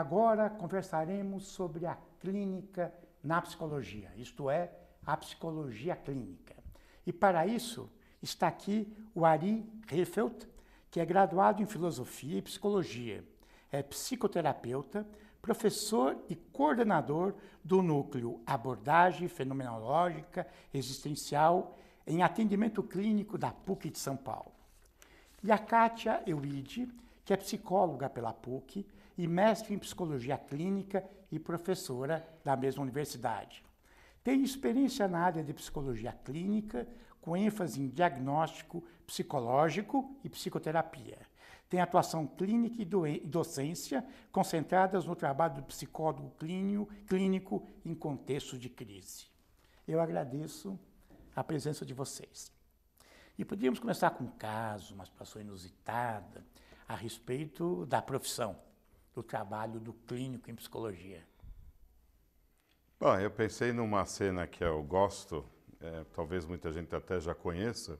Agora 0.00 0.48
conversaremos 0.48 1.48
sobre 1.48 1.84
a 1.84 1.98
clínica 2.20 2.94
na 3.20 3.42
psicologia, 3.42 4.12
isto 4.16 4.48
é, 4.48 4.70
a 5.04 5.16
psicologia 5.16 5.96
clínica. 5.96 6.54
E 7.04 7.12
para 7.12 7.44
isso 7.48 7.90
está 8.22 8.46
aqui 8.46 8.86
o 9.12 9.24
Ari 9.24 9.68
Riffelt, 9.88 10.46
que 10.88 11.00
é 11.00 11.04
graduado 11.04 11.60
em 11.60 11.66
filosofia 11.66 12.38
e 12.38 12.42
psicologia, 12.42 13.24
é 13.72 13.82
psicoterapeuta, 13.82 15.04
professor 15.42 16.16
e 16.28 16.36
coordenador 16.36 17.34
do 17.64 17.82
núcleo 17.82 18.40
Abordagem 18.46 19.26
Fenomenológica 19.26 20.46
Existencial 20.72 21.76
em 22.06 22.22
Atendimento 22.22 22.84
Clínico 22.84 23.36
da 23.36 23.50
PUC 23.50 23.90
de 23.90 23.98
São 23.98 24.16
Paulo. 24.16 24.52
E 25.42 25.50
a 25.50 25.58
Kátia 25.58 26.22
Euide, 26.24 26.88
que 27.24 27.32
é 27.32 27.36
psicóloga 27.36 28.08
pela 28.08 28.32
PUC 28.32 28.86
e 29.18 29.26
mestre 29.26 29.74
em 29.74 29.78
psicologia 29.78 30.38
clínica 30.38 31.04
e 31.30 31.40
professora 31.40 32.26
da 32.44 32.56
mesma 32.56 32.84
universidade. 32.84 33.64
Tem 34.22 34.42
experiência 34.42 35.08
na 35.08 35.18
área 35.18 35.42
de 35.42 35.52
psicologia 35.52 36.12
clínica, 36.24 36.86
com 37.20 37.36
ênfase 37.36 37.82
em 37.82 37.88
diagnóstico 37.88 38.84
psicológico 39.04 40.16
e 40.22 40.28
psicoterapia. 40.28 41.18
Tem 41.68 41.80
atuação 41.80 42.26
clínica 42.26 42.80
e 42.80 43.20
docência 43.26 44.06
concentradas 44.30 45.04
no 45.04 45.16
trabalho 45.16 45.56
do 45.56 45.62
psicólogo 45.64 46.32
clínico, 46.38 47.66
em 47.84 47.94
contexto 47.94 48.56
de 48.56 48.70
crise. 48.70 49.26
Eu 49.86 50.00
agradeço 50.00 50.78
a 51.34 51.42
presença 51.42 51.84
de 51.84 51.92
vocês. 51.92 52.52
E 53.36 53.44
podíamos 53.44 53.78
começar 53.78 54.10
com 54.10 54.24
um 54.24 54.30
caso, 54.30 54.94
uma 54.94 55.04
situação 55.04 55.42
inusitada, 55.42 56.44
a 56.86 56.94
respeito 56.94 57.84
da 57.86 58.00
profissão 58.00 58.67
do 59.18 59.22
trabalho 59.22 59.80
do 59.80 59.92
clínico 59.92 60.48
em 60.48 60.54
psicologia? 60.54 61.26
Bom, 63.00 63.18
eu 63.18 63.30
pensei 63.30 63.72
numa 63.72 64.06
cena 64.06 64.46
que 64.46 64.62
eu 64.62 64.80
gosto, 64.84 65.44
é, 65.80 66.04
talvez 66.12 66.46
muita 66.46 66.72
gente 66.72 66.94
até 66.94 67.18
já 67.18 67.34
conheça, 67.34 67.98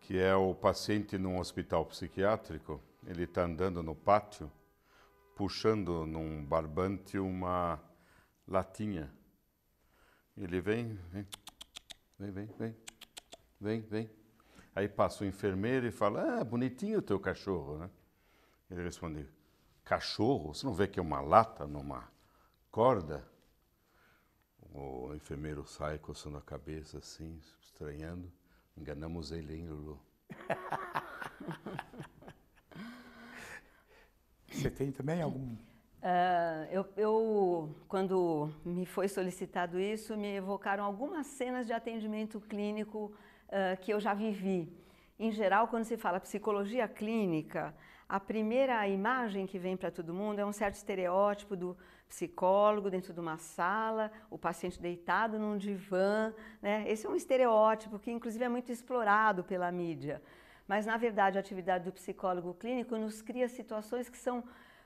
que 0.00 0.16
é 0.16 0.32
o 0.36 0.54
paciente 0.54 1.18
num 1.18 1.40
hospital 1.40 1.84
psiquiátrico, 1.86 2.80
ele 3.04 3.24
está 3.24 3.42
andando 3.42 3.82
no 3.82 3.94
pátio, 3.94 4.50
puxando 5.34 6.06
num 6.06 6.44
barbante 6.44 7.18
uma 7.18 7.80
latinha. 8.46 9.12
Ele 10.36 10.60
vem, 10.60 10.94
vem, 11.10 11.26
vem, 12.18 12.30
vem, 12.30 12.46
vem, 12.56 12.76
vem, 13.60 13.80
vem. 13.80 14.10
Aí 14.76 14.88
passa 14.88 15.24
o 15.24 15.26
enfermeiro 15.26 15.86
e 15.86 15.90
fala, 15.90 16.38
ah, 16.38 16.44
bonitinho 16.44 17.00
o 17.00 17.02
teu 17.02 17.18
cachorro, 17.18 17.78
né? 17.78 17.90
Ele 18.70 18.82
responde, 18.82 19.26
cachorro, 19.84 20.54
você 20.54 20.66
não 20.66 20.72
vê 20.72 20.88
que 20.88 20.98
é 20.98 21.02
uma 21.02 21.20
lata 21.20 21.66
numa 21.66 22.08
corda? 22.70 23.24
O 24.72 25.14
enfermeiro 25.14 25.64
sai 25.66 25.98
coçando 25.98 26.38
a 26.38 26.42
cabeça 26.42 26.98
assim, 26.98 27.40
estranhando. 27.60 28.32
Enganamos 28.76 29.30
ele, 29.30 29.54
hein, 29.54 29.68
Lulu? 29.68 30.00
Você 34.50 34.70
tem 34.70 34.90
também 34.92 35.20
algum? 35.20 35.52
Uh, 35.52 36.66
eu, 36.70 36.86
eu, 36.96 37.74
quando 37.88 38.52
me 38.64 38.86
foi 38.86 39.08
solicitado 39.08 39.80
isso, 39.80 40.16
me 40.16 40.36
evocaram 40.36 40.84
algumas 40.84 41.26
cenas 41.26 41.66
de 41.66 41.72
atendimento 41.72 42.40
clínico 42.40 43.12
uh, 43.48 43.76
que 43.80 43.92
eu 43.92 43.98
já 43.98 44.14
vivi. 44.14 44.72
Em 45.18 45.30
geral, 45.32 45.68
quando 45.68 45.84
se 45.84 45.96
fala 45.96 46.20
psicologia 46.20 46.86
clínica, 46.86 47.74
a 48.14 48.20
primeira 48.20 48.86
imagem 48.86 49.44
que 49.44 49.58
vem 49.58 49.76
para 49.76 49.90
todo 49.90 50.14
mundo 50.14 50.38
é 50.38 50.46
um 50.46 50.52
certo 50.52 50.76
estereótipo 50.76 51.56
do 51.56 51.76
psicólogo 52.08 52.88
dentro 52.88 53.12
de 53.12 53.18
uma 53.18 53.38
sala, 53.38 54.08
o 54.30 54.38
paciente 54.38 54.80
deitado 54.80 55.36
num 55.36 55.56
divã. 55.58 56.32
Né? 56.62 56.84
Esse 56.86 57.06
é 57.06 57.10
um 57.10 57.16
estereótipo 57.16 57.98
que, 57.98 58.12
inclusive, 58.12 58.44
é 58.44 58.48
muito 58.48 58.70
explorado 58.70 59.42
pela 59.42 59.68
mídia. 59.72 60.22
Mas, 60.68 60.86
na 60.86 60.96
verdade, 60.96 61.38
a 61.38 61.40
atividade 61.40 61.86
do 61.86 61.92
psicólogo 61.92 62.54
clínico 62.54 62.96
nos 62.96 63.20
cria 63.20 63.48
situações 63.48 64.08
que 64.08 64.16
são 64.16 64.44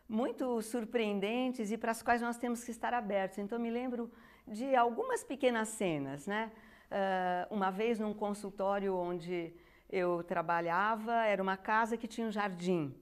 muito 0.09 0.63
surpreendentes 0.63 1.71
e 1.71 1.77
para 1.77 1.91
as 1.91 2.03
quais 2.03 2.23
nós 2.23 2.39
temos 2.39 2.65
que 2.65 2.71
estar 2.71 2.95
abertos. 2.95 3.37
Então, 3.37 3.59
me 3.59 3.71
lembro 3.71 4.11
de 4.47 4.75
algumas 4.75 5.23
pequenas 5.23 5.69
cenas. 5.69 6.27
Né? 6.27 6.51
Uh, 6.91 7.55
uma 7.55 7.71
vez, 7.71 7.99
num 7.99 8.15
consultório 8.15 8.97
onde 8.97 9.53
eu 9.91 10.23
trabalhava, 10.23 11.27
era 11.27 11.43
uma 11.43 11.59
casa 11.59 11.95
que 11.95 12.09
tinha 12.09 12.27
um 12.27 12.33
jardim 12.33 12.97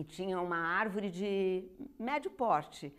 e 0.00 0.04
tinha 0.04 0.40
uma 0.40 0.56
árvore 0.56 1.10
de 1.10 1.64
médio 1.98 2.30
porte. 2.30 2.92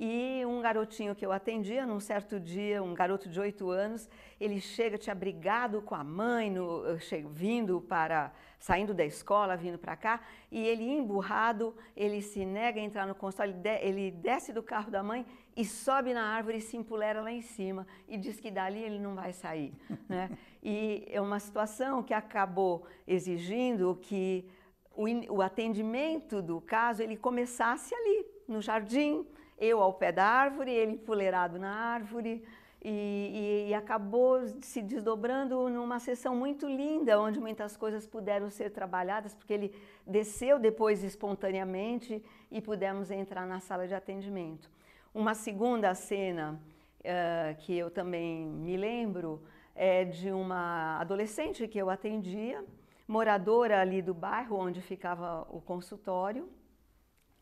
E 0.00 0.44
um 0.46 0.60
garotinho 0.60 1.12
que 1.12 1.26
eu 1.26 1.32
atendia, 1.32 1.84
num 1.84 1.98
certo 1.98 2.38
dia, 2.38 2.80
um 2.80 2.94
garoto 2.94 3.28
de 3.28 3.40
oito 3.40 3.68
anos, 3.68 4.08
ele 4.38 4.60
chega, 4.60 4.96
tinha 4.96 5.14
brigado 5.14 5.82
com 5.82 5.94
a 5.94 6.04
mãe, 6.04 6.48
no, 6.50 6.82
vindo 7.30 7.80
para, 7.80 8.32
saindo 8.60 8.94
da 8.94 9.04
escola, 9.04 9.56
vindo 9.56 9.76
para 9.76 9.96
cá, 9.96 10.20
e 10.52 10.64
ele 10.64 10.84
emburrado, 10.84 11.74
ele 11.96 12.22
se 12.22 12.46
nega 12.46 12.80
a 12.80 12.84
entrar 12.84 13.06
no 13.08 13.14
consultório, 13.14 13.54
ele 13.80 14.12
desce 14.12 14.52
do 14.52 14.62
carro 14.62 14.88
da 14.88 15.02
mãe 15.02 15.26
e 15.56 15.64
sobe 15.64 16.14
na 16.14 16.22
árvore 16.22 16.58
e 16.58 16.60
se 16.60 16.76
empolera 16.76 17.20
lá 17.20 17.32
em 17.32 17.42
cima, 17.42 17.84
e 18.06 18.16
diz 18.16 18.38
que 18.38 18.52
dali 18.52 18.80
ele 18.80 19.00
não 19.00 19.16
vai 19.16 19.32
sair. 19.32 19.74
né? 20.08 20.30
E 20.62 21.08
é 21.10 21.20
uma 21.20 21.40
situação 21.40 22.04
que 22.04 22.14
acabou 22.14 22.86
exigindo 23.04 23.98
que 24.00 24.48
o, 24.98 25.40
atendimento 25.40 26.42
do 26.42 26.60
caso 26.60 27.02
ele 27.02 27.16
começasse 27.16 27.94
ali, 27.94 28.26
no 28.48 28.60
jardim, 28.60 29.24
eu 29.56 29.80
ao 29.80 29.92
pé 29.92 30.10
da 30.10 30.24
árvore, 30.24 30.72
ele 30.72 30.92
empoleirado 30.92 31.56
na 31.56 31.70
árvore, 31.70 32.42
e, 32.82 32.90
e, 32.90 33.70
e, 33.70 33.74
acabou 33.74 34.40
se 34.60 34.80
desdobrando 34.80 35.68
numa 35.68 35.98
sessão 35.98 36.34
muito 36.36 36.66
linda, 36.66 37.20
onde 37.20 37.40
muitas 37.40 37.76
coisas 37.76 38.06
puderam 38.06 38.50
ser 38.50 38.70
trabalhadas, 38.70 39.34
porque 39.34 39.52
ele 39.52 39.74
desceu 40.06 40.60
depois 40.60 41.02
espontaneamente 41.02 42.22
e 42.50 42.60
pudemos 42.60 43.10
entrar 43.10 43.46
na 43.46 43.58
sala 43.58 43.88
de 43.88 43.94
atendimento. 43.94 44.70
Uma 45.12 45.34
segunda 45.34 45.92
cena 45.94 46.60
uh, 47.00 47.56
que 47.58 47.76
eu 47.76 47.90
também 47.90 48.46
me 48.46 48.76
lembro 48.76 49.42
é 49.74 50.04
de 50.04 50.30
uma 50.30 51.00
adolescente 51.00 51.66
que 51.66 51.78
eu 51.78 51.90
atendia, 51.90 52.64
moradora 53.08 53.80
ali 53.80 54.02
do 54.02 54.12
bairro 54.12 54.56
onde 54.58 54.82
ficava 54.82 55.46
o 55.50 55.62
consultório 55.62 56.48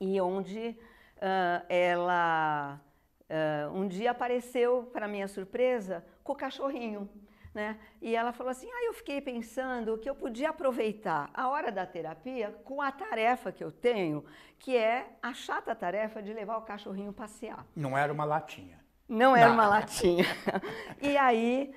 e 0.00 0.20
onde 0.20 0.78
uh, 1.16 1.66
ela 1.68 2.80
uh, 3.28 3.76
um 3.76 3.88
dia 3.88 4.12
apareceu, 4.12 4.88
para 4.92 5.08
minha 5.08 5.26
surpresa, 5.26 6.04
com 6.22 6.32
o 6.32 6.36
cachorrinho. 6.36 7.08
Né? 7.52 7.78
E 8.02 8.14
ela 8.14 8.32
falou 8.32 8.50
assim: 8.50 8.68
ah, 8.70 8.84
eu 8.84 8.92
fiquei 8.92 9.20
pensando 9.20 9.96
que 9.96 10.08
eu 10.08 10.14
podia 10.14 10.50
aproveitar 10.50 11.30
a 11.32 11.48
hora 11.48 11.72
da 11.72 11.86
terapia 11.86 12.54
com 12.64 12.82
a 12.82 12.92
tarefa 12.92 13.50
que 13.50 13.64
eu 13.64 13.72
tenho, 13.72 14.24
que 14.58 14.76
é 14.76 15.16
a 15.22 15.32
chata 15.32 15.74
tarefa 15.74 16.22
de 16.22 16.34
levar 16.34 16.58
o 16.58 16.62
cachorrinho 16.62 17.14
passear. 17.14 17.66
Não 17.74 17.96
era 17.96 18.12
uma 18.12 18.24
latinha. 18.24 18.78
Não 19.08 19.34
era 19.34 19.48
Não. 19.48 19.54
uma 19.54 19.68
latinha. 19.68 20.26
e 21.00 21.16
aí 21.16 21.72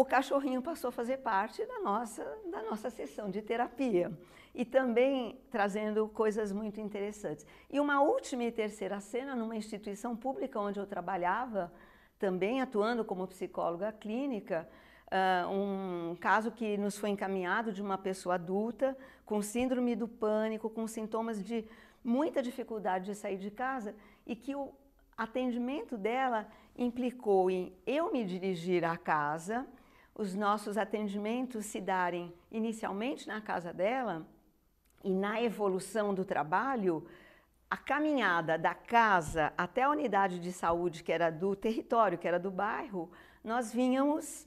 o 0.00 0.04
cachorrinho 0.04 0.62
passou 0.62 0.88
a 0.88 0.92
fazer 0.92 1.18
parte 1.18 1.62
da 1.66 1.78
nossa, 1.80 2.24
da 2.50 2.62
nossa 2.62 2.88
sessão 2.88 3.30
de 3.30 3.42
terapia. 3.42 4.10
E 4.54 4.64
também 4.64 5.38
trazendo 5.50 6.08
coisas 6.08 6.52
muito 6.52 6.80
interessantes. 6.80 7.46
E 7.68 7.78
uma 7.78 8.00
última 8.00 8.44
e 8.44 8.50
terceira 8.50 8.98
cena, 8.98 9.36
numa 9.36 9.54
instituição 9.54 10.16
pública 10.16 10.58
onde 10.58 10.80
eu 10.80 10.86
trabalhava, 10.86 11.70
também 12.18 12.62
atuando 12.62 13.04
como 13.04 13.26
psicóloga 13.26 13.92
clínica, 13.92 14.66
uh, 15.12 15.50
um 15.52 16.16
caso 16.16 16.50
que 16.50 16.78
nos 16.78 16.96
foi 16.96 17.10
encaminhado 17.10 17.70
de 17.70 17.82
uma 17.82 17.98
pessoa 17.98 18.36
adulta 18.36 18.96
com 19.26 19.42
síndrome 19.42 19.94
do 19.94 20.08
pânico, 20.08 20.70
com 20.70 20.86
sintomas 20.86 21.44
de 21.44 21.68
muita 22.02 22.42
dificuldade 22.42 23.04
de 23.04 23.14
sair 23.14 23.36
de 23.36 23.50
casa 23.50 23.94
e 24.26 24.34
que 24.34 24.54
o 24.54 24.72
atendimento 25.16 25.98
dela 25.98 26.48
implicou 26.74 27.50
em 27.50 27.74
eu 27.86 28.10
me 28.10 28.24
dirigir 28.24 28.82
à 28.82 28.96
casa, 28.96 29.66
os 30.20 30.34
nossos 30.34 30.76
atendimentos 30.76 31.64
se 31.64 31.80
darem 31.80 32.30
inicialmente 32.52 33.26
na 33.26 33.40
casa 33.40 33.72
dela 33.72 34.26
e 35.02 35.14
na 35.14 35.40
evolução 35.40 36.12
do 36.12 36.26
trabalho, 36.26 37.06
a 37.70 37.76
caminhada 37.78 38.58
da 38.58 38.74
casa 38.74 39.50
até 39.56 39.84
a 39.84 39.88
unidade 39.88 40.38
de 40.38 40.52
saúde, 40.52 41.02
que 41.02 41.10
era 41.10 41.30
do 41.30 41.56
território, 41.56 42.18
que 42.18 42.28
era 42.28 42.38
do 42.38 42.50
bairro, 42.50 43.10
nós 43.42 43.72
vínhamos 43.72 44.46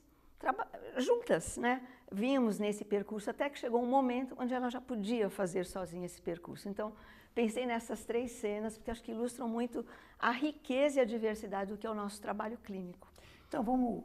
juntas, 0.98 1.58
né? 1.58 1.81
Vínhamos 2.12 2.60
nesse 2.60 2.86
percurso 2.86 3.31
até 3.31 3.50
que 3.50 3.58
chegou 3.58 3.81
um 3.81 3.90
momento 3.90 4.36
onde 4.38 4.54
ela 4.54 4.70
já 4.70 4.80
podia 4.80 5.28
fazer 5.28 5.66
sozinha 5.66 6.06
esse 6.06 6.22
percurso. 6.22 6.70
Então, 6.70 6.94
pensei 7.34 7.66
nessas 7.66 8.06
três 8.06 8.30
cenas, 8.34 8.78
porque 8.78 8.92
acho 8.92 9.02
que 9.02 9.12
ilustram 9.12 9.48
muito 9.48 9.84
a 10.20 10.30
riqueza 10.30 11.00
e 11.00 11.02
a 11.02 11.06
diversidade 11.06 11.72
do 11.72 11.80
que 11.80 11.88
é 11.88 11.90
o 11.90 11.96
nosso 11.96 12.22
trabalho 12.22 12.60
clínico. 12.60 13.12
Então, 13.48 13.64
vamos 13.64 14.04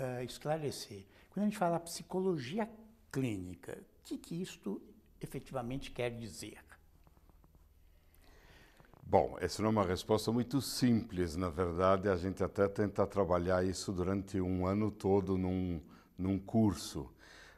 uh, 0.00 0.22
esclarecer. 0.24 1.04
Quando 1.30 1.44
a 1.44 1.48
gente 1.48 1.58
fala 1.58 1.78
psicologia 1.78 2.68
clínica, 3.12 3.78
o 4.00 4.04
que, 4.04 4.18
que 4.18 4.40
isto 4.40 4.80
efetivamente 5.20 5.90
quer 5.90 6.10
dizer? 6.10 6.58
Bom, 9.02 9.36
essa 9.40 9.60
não 9.60 9.70
é 9.70 9.72
uma 9.72 9.84
resposta 9.84 10.30
muito 10.30 10.60
simples. 10.60 11.34
Na 11.34 11.48
verdade, 11.48 12.08
a 12.08 12.16
gente 12.16 12.44
até 12.44 12.68
tenta 12.68 13.04
trabalhar 13.06 13.64
isso 13.64 13.92
durante 13.92 14.40
um 14.40 14.66
ano 14.66 14.90
todo 14.90 15.36
num, 15.36 15.80
num 16.16 16.38
curso. 16.38 17.10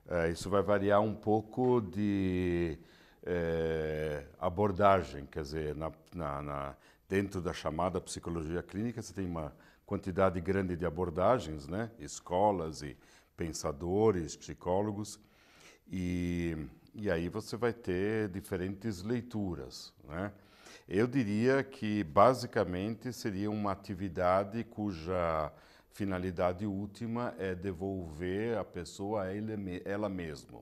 É, 0.08 0.30
isso 0.30 0.48
vai 0.48 0.62
variar 0.62 1.02
um 1.02 1.14
pouco 1.14 1.80
de 1.80 2.78
é, 3.24 4.24
abordagem, 4.38 5.26
quer 5.26 5.42
dizer, 5.42 5.74
na, 5.74 5.92
na, 6.14 6.42
na, 6.42 6.76
dentro 7.08 7.40
da 7.40 7.52
chamada 7.52 8.00
psicologia 8.00 8.62
clínica, 8.62 9.02
você 9.02 9.12
tem 9.12 9.26
uma 9.26 9.54
quantidade 9.86 10.40
grande 10.40 10.76
de 10.76 10.86
abordagens, 10.86 11.66
né? 11.66 11.90
escolas 11.98 12.82
e 12.82 12.96
pensadores, 13.36 14.36
psicólogos, 14.36 15.18
e, 15.90 16.56
e 16.94 17.10
aí 17.10 17.28
você 17.28 17.56
vai 17.56 17.72
ter 17.72 18.28
diferentes 18.28 19.02
leituras. 19.02 19.92
Né? 20.04 20.32
Eu 20.88 21.06
diria 21.06 21.62
que, 21.62 22.04
basicamente, 22.04 23.12
seria 23.12 23.50
uma 23.50 23.72
atividade 23.72 24.64
cuja 24.64 25.52
finalidade 25.92 26.66
última 26.66 27.34
é 27.38 27.54
devolver 27.54 28.56
a 28.56 28.64
pessoa 28.64 29.24
a 29.24 29.26
ela 29.84 30.08
mesma, 30.08 30.60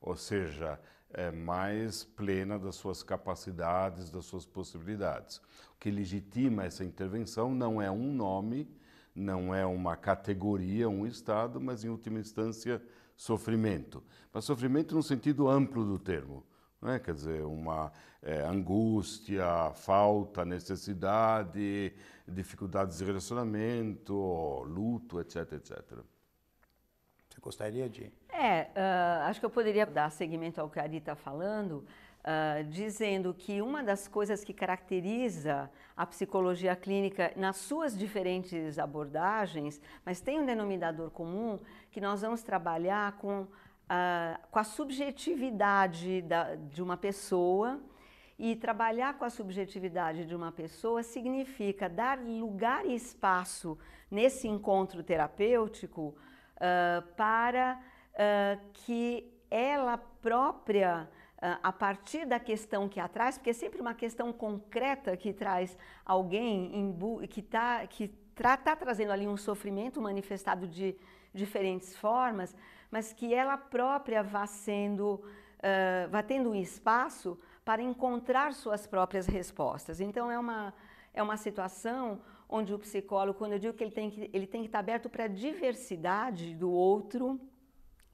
ou 0.00 0.16
seja, 0.16 0.78
é 1.12 1.30
mais 1.30 2.04
plena 2.04 2.58
das 2.58 2.76
suas 2.76 3.02
capacidades, 3.02 4.10
das 4.10 4.24
suas 4.24 4.46
possibilidades. 4.46 5.38
O 5.74 5.78
que 5.78 5.90
legitima 5.90 6.64
essa 6.64 6.84
intervenção 6.84 7.54
não 7.54 7.80
é 7.80 7.90
um 7.90 8.12
nome, 8.12 8.68
não 9.14 9.54
é 9.54 9.64
uma 9.66 9.96
categoria, 9.96 10.88
um 10.88 11.06
estado, 11.06 11.60
mas 11.60 11.84
em 11.84 11.88
última 11.88 12.18
instância 12.18 12.82
sofrimento. 13.16 14.02
Mas 14.32 14.44
sofrimento 14.44 14.94
no 14.94 15.02
sentido 15.02 15.48
amplo 15.48 15.84
do 15.84 15.98
termo, 15.98 16.44
né? 16.80 16.98
quer 16.98 17.14
dizer, 17.14 17.44
uma 17.44 17.92
é, 18.22 18.42
angústia, 18.42 19.72
falta, 19.74 20.44
necessidade, 20.44 21.92
dificuldades 22.26 22.98
de 22.98 23.04
relacionamento, 23.04 24.14
luto, 24.64 25.20
etc, 25.20 25.52
etc. 25.52 26.11
Você 27.32 27.40
gostaria 27.40 27.88
de? 27.88 28.12
É, 28.28 28.68
uh, 28.76 29.28
acho 29.28 29.40
que 29.40 29.46
eu 29.46 29.50
poderia 29.50 29.86
dar 29.86 30.10
seguimento 30.10 30.60
ao 30.60 30.68
que 30.68 30.78
a 30.78 30.82
Ari 30.82 30.98
está 30.98 31.14
falando, 31.14 31.76
uh, 31.76 32.62
dizendo 32.68 33.32
que 33.32 33.62
uma 33.62 33.82
das 33.82 34.06
coisas 34.06 34.44
que 34.44 34.52
caracteriza 34.52 35.70
a 35.96 36.04
psicologia 36.04 36.76
clínica 36.76 37.32
nas 37.34 37.56
suas 37.56 37.96
diferentes 37.96 38.78
abordagens, 38.78 39.80
mas 40.04 40.20
tem 40.20 40.40
um 40.40 40.44
denominador 40.44 41.10
comum, 41.10 41.58
que 41.90 42.02
nós 42.02 42.20
vamos 42.20 42.42
trabalhar 42.42 43.12
com, 43.12 43.44
uh, 43.44 43.48
com 44.50 44.58
a 44.58 44.64
subjetividade 44.64 46.20
da, 46.20 46.54
de 46.54 46.82
uma 46.82 46.98
pessoa 46.98 47.80
e 48.38 48.56
trabalhar 48.56 49.16
com 49.16 49.24
a 49.24 49.30
subjetividade 49.30 50.26
de 50.26 50.34
uma 50.34 50.52
pessoa 50.52 51.02
significa 51.02 51.88
dar 51.88 52.18
lugar 52.18 52.84
e 52.84 52.94
espaço 52.94 53.78
nesse 54.10 54.46
encontro 54.46 55.02
terapêutico 55.02 56.14
uh, 56.62 57.02
para 57.16 57.78
uh, 58.14 58.60
que 58.72 59.28
ela 59.50 59.98
própria, 59.98 61.08
uh, 61.36 61.58
a 61.62 61.72
partir 61.72 62.24
da 62.24 62.38
questão 62.38 62.88
que 62.88 63.00
a 63.00 63.08
traz, 63.08 63.36
porque 63.36 63.50
é 63.50 63.52
sempre 63.52 63.80
uma 63.80 63.94
questão 63.94 64.32
concreta 64.32 65.16
que 65.16 65.32
traz 65.32 65.76
alguém 66.04 66.96
que 67.28 67.40
está 67.40 67.86
que 67.86 68.08
tra 68.34 68.56
tá 68.56 68.76
trazendo 68.76 69.12
ali 69.12 69.26
um 69.26 69.36
sofrimento 69.36 70.00
manifestado 70.00 70.66
de 70.66 70.96
diferentes 71.34 71.96
formas, 71.96 72.56
mas 72.90 73.12
que 73.12 73.34
ela 73.34 73.56
própria 73.56 74.22
vá 74.22 74.46
sendo, 74.46 75.22
vá 76.10 76.22
tendo 76.22 76.50
um 76.50 76.54
espaço 76.54 77.38
para 77.64 77.82
encontrar 77.82 78.52
suas 78.54 78.86
próprias 78.86 79.26
respostas. 79.26 80.00
Então, 80.00 80.30
é 80.30 80.38
uma, 80.38 80.74
é 81.14 81.22
uma 81.22 81.36
situação 81.36 82.20
onde 82.52 82.74
o 82.74 82.78
psicólogo, 82.78 83.38
quando 83.38 83.52
eu 83.52 83.58
digo 83.58 83.72
que 83.72 83.82
ele 83.82 83.90
tem 83.90 84.10
que, 84.10 84.30
ele 84.30 84.46
tem 84.46 84.60
que 84.60 84.68
estar 84.68 84.78
aberto 84.78 85.08
para 85.08 85.24
a 85.24 85.28
diversidade 85.28 86.54
do 86.54 86.70
outro, 86.70 87.40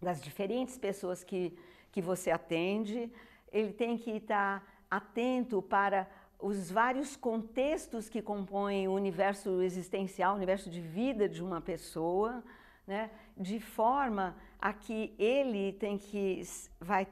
das 0.00 0.22
diferentes 0.22 0.78
pessoas 0.78 1.24
que, 1.24 1.58
que 1.90 2.00
você 2.00 2.30
atende, 2.30 3.12
ele 3.50 3.72
tem 3.72 3.98
que 3.98 4.12
estar 4.12 4.64
atento 4.88 5.60
para 5.60 6.08
os 6.38 6.70
vários 6.70 7.16
contextos 7.16 8.08
que 8.08 8.22
compõem 8.22 8.86
o 8.86 8.92
universo 8.92 9.60
existencial, 9.60 10.34
o 10.34 10.36
universo 10.36 10.70
de 10.70 10.80
vida 10.80 11.28
de 11.28 11.42
uma 11.42 11.60
pessoa, 11.60 12.44
né? 12.86 13.10
de 13.36 13.58
forma 13.58 14.36
a 14.60 14.72
que 14.72 15.12
ele 15.18 15.72
tem 15.72 15.98
que 15.98 16.42
vai 16.80 17.08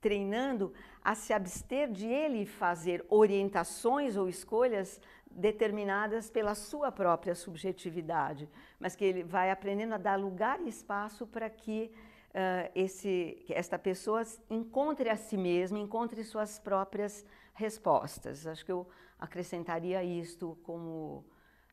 treinando 0.00 0.72
a 1.04 1.14
se 1.14 1.34
abster 1.34 1.90
de 1.90 2.06
ele 2.06 2.46
fazer 2.46 3.04
orientações 3.10 4.16
ou 4.16 4.30
escolhas 4.30 4.98
determinadas 5.30 6.28
pela 6.30 6.54
sua 6.54 6.90
própria 6.90 7.34
subjetividade, 7.34 8.48
mas 8.78 8.96
que 8.96 9.04
ele 9.04 9.22
vai 9.22 9.50
aprendendo 9.50 9.94
a 9.94 9.98
dar 9.98 10.18
lugar 10.18 10.60
e 10.60 10.68
espaço 10.68 11.26
para 11.26 11.48
que 11.48 11.92
uh, 12.30 12.70
esse, 12.74 13.44
esta 13.48 13.78
pessoa 13.78 14.22
encontre 14.48 15.08
a 15.08 15.16
si 15.16 15.36
mesma, 15.36 15.78
encontre 15.78 16.24
suas 16.24 16.58
próprias 16.58 17.24
respostas. 17.54 18.46
Acho 18.46 18.64
que 18.64 18.72
eu 18.72 18.88
acrescentaria 19.18 20.02
isto 20.02 20.58
como 20.62 21.24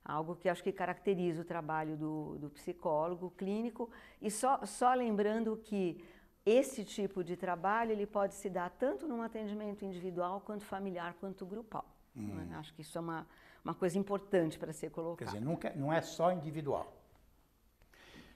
algo 0.03 0.35
que 0.35 0.47
acho 0.47 0.63
que 0.63 0.71
caracteriza 0.71 1.41
o 1.41 1.45
trabalho 1.45 1.97
do, 1.97 2.37
do 2.37 2.49
psicólogo 2.51 3.31
clínico 3.31 3.89
e 4.21 4.31
só, 4.31 4.65
só 4.65 4.93
lembrando 4.93 5.57
que 5.57 6.01
esse 6.45 6.85
tipo 6.85 7.25
de 7.25 7.35
trabalho 7.35 7.91
ele 7.91 8.07
pode 8.07 8.33
se 8.33 8.49
dar 8.49 8.69
tanto 8.69 9.05
num 9.05 9.21
atendimento 9.21 9.83
individual, 9.83 10.39
quanto 10.39 10.63
familiar, 10.63 11.13
quanto 11.19 11.45
grupal. 11.45 11.85
Hum. 12.15 12.47
Acho 12.53 12.73
que 12.73 12.81
isso 12.81 12.97
é 12.97 13.01
uma, 13.01 13.27
uma 13.67 13.75
coisa 13.75 13.97
importante 13.97 14.57
para 14.57 14.71
ser 14.71 14.89
colocado. 14.91 15.17
Quer 15.17 15.25
dizer, 15.25 15.41
nunca, 15.41 15.73
não 15.75 15.91
é 15.91 16.01
só 16.01 16.31
individual. 16.31 16.93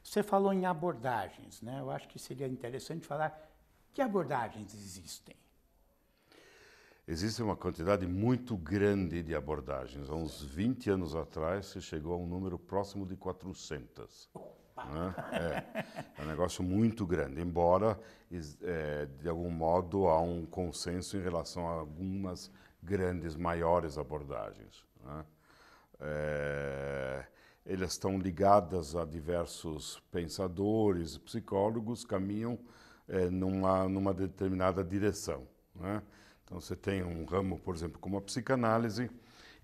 Você 0.03 0.21
falou 0.21 0.51
em 0.51 0.65
abordagens, 0.65 1.61
né? 1.61 1.79
Eu 1.79 1.89
acho 1.89 2.05
que 2.09 2.19
seria 2.19 2.47
interessante 2.47 3.07
falar 3.07 3.49
que 3.93 4.01
abordagens 4.01 4.73
existem. 4.73 5.35
Existe 7.07 7.41
uma 7.41 7.55
quantidade 7.55 8.05
muito 8.05 8.57
grande 8.57 9.23
de 9.23 9.33
abordagens. 9.33 10.09
Há 10.09 10.15
uns 10.15 10.43
20 10.43 10.89
anos 10.89 11.15
atrás, 11.15 11.67
se 11.67 11.81
chegou 11.81 12.13
a 12.13 12.17
um 12.17 12.27
número 12.27 12.59
próximo 12.59 13.05
de 13.05 13.15
400. 13.15 14.29
Né? 14.35 15.15
É, 15.31 16.21
é 16.21 16.23
um 16.23 16.27
negócio 16.27 16.61
muito 16.61 17.05
grande, 17.05 17.39
embora, 17.39 17.97
é, 18.63 19.05
de 19.05 19.29
algum 19.29 19.49
modo, 19.49 20.07
há 20.07 20.19
um 20.19 20.45
consenso 20.45 21.15
em 21.15 21.21
relação 21.21 21.69
a 21.69 21.73
algumas 21.73 22.51
grandes, 22.83 23.35
maiores 23.35 23.97
abordagens. 23.97 24.90
Né? 25.05 25.25
É, 25.99 27.25
elas 27.65 27.91
estão 27.91 28.17
ligadas 28.17 28.95
a 28.95 29.05
diversos 29.05 30.01
pensadores, 30.11 31.17
psicólogos, 31.17 32.03
caminham 32.03 32.57
é, 33.07 33.29
numa, 33.29 33.87
numa 33.87 34.13
determinada 34.13 34.83
direção. 34.83 35.47
Né? 35.75 36.01
Então, 36.43 36.59
você 36.59 36.75
tem 36.75 37.03
um 37.03 37.23
ramo, 37.25 37.59
por 37.59 37.75
exemplo, 37.75 37.99
como 37.99 38.17
a 38.17 38.21
psicanálise, 38.21 39.09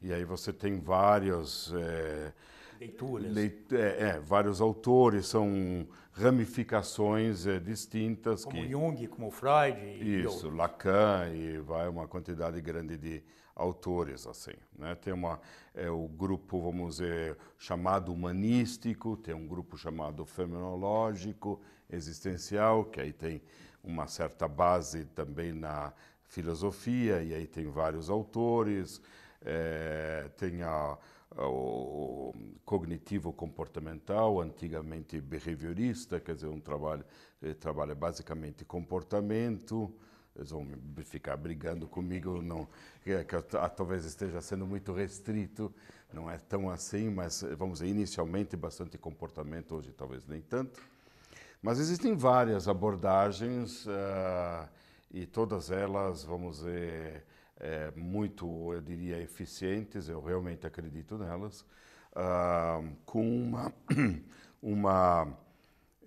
e 0.02 0.14
aí 0.14 0.24
você 0.24 0.54
tem 0.54 0.80
vários 0.80 1.74
é, 1.74 2.34
leituras. 2.80 3.34
Leit 3.34 3.76
é, 3.76 4.10
é, 4.10 4.20
vários 4.20 4.62
autores, 4.62 5.28
são 5.28 5.88
ramificações 6.12 7.46
é, 7.46 7.60
distintas. 7.60 8.46
Como 8.46 8.56
que, 8.56 8.70
Jung, 8.70 9.08
como 9.08 9.32
Freud. 9.32 9.78
Isso, 10.24 10.50
Lacan 10.50 11.30
e 11.34 11.58
vai 11.58 11.88
uma 11.88 12.08
quantidade 12.08 12.62
grande 12.62 12.98
de 12.98 13.24
autores 13.58 14.28
assim. 14.28 14.54
Né? 14.78 14.96
Tem 14.96 15.12
uma, 15.12 15.42
é, 15.74 15.90
o 15.90 16.08
grupo, 16.08 16.62
vamos 16.62 16.98
dizer, 16.98 17.38
chamado 17.58 18.14
humanístico, 18.14 19.18
tem 19.18 19.34
um 19.34 19.48
grupo 19.48 19.78
chamado 19.78 20.24
fenomenológico, 20.26 21.60
existencial, 21.90 22.86
que 22.86 23.02
aí 23.02 23.12
tem 23.12 23.42
uma 23.84 24.08
certa 24.08 24.48
base 24.48 25.06
também 25.06 25.54
na 25.54 25.92
filosofia, 26.24 27.24
e 27.24 27.34
aí 27.34 27.48
tem 27.48 27.68
vários 27.68 28.10
autores, 28.10 29.02
é, 29.42 30.30
tem 30.38 30.62
a 30.62 30.98
o 31.40 32.34
cognitivo 32.66 33.32
comportamental, 33.32 34.40
antigamente 34.40 35.20
behaviorista, 35.22 36.20
quer 36.20 36.36
dizer, 36.36 36.48
um 36.48 36.60
trabalho 36.60 37.06
que 37.40 37.54
trabalha 37.54 37.94
basicamente 37.94 38.66
comportamento. 38.66 39.94
Eles 40.38 40.52
vão 40.52 40.68
ficar 41.04 41.36
brigando 41.36 41.88
comigo, 41.88 42.42
não, 42.42 42.68
que, 43.04 43.24
que 43.24 43.36
ah, 43.58 43.70
talvez 43.70 44.06
esteja 44.06 44.40
sendo 44.40 44.66
muito 44.68 44.94
restrito, 44.94 45.74
não 46.14 46.30
é 46.30 46.38
tão 46.38 46.70
assim, 46.70 47.10
mas 47.10 47.44
vamos 47.58 47.80
dizer, 47.80 47.90
inicialmente 47.90 48.56
bastante 48.56 48.98
comportamento, 48.98 49.76
hoje 49.76 49.92
talvez 49.92 50.26
nem 50.28 50.42
tanto. 50.42 50.80
Mas 51.62 51.80
existem 51.80 52.16
várias 52.16 52.68
abordagens 52.68 53.86
uh, 53.88 54.70
e 55.12 55.26
todas 55.26 55.72
elas, 55.72 56.24
vamos 56.24 56.58
dizer, 56.58 57.26
é, 57.60 57.92
muito, 57.96 58.74
eu 58.74 58.82
diria, 58.82 59.20
eficientes, 59.20 60.08
eu 60.08 60.22
realmente 60.22 60.68
acredito 60.68 61.18
nelas, 61.18 61.62
uh, 62.12 62.88
com 63.06 63.28
uma, 63.28 63.74
uma 64.62 65.28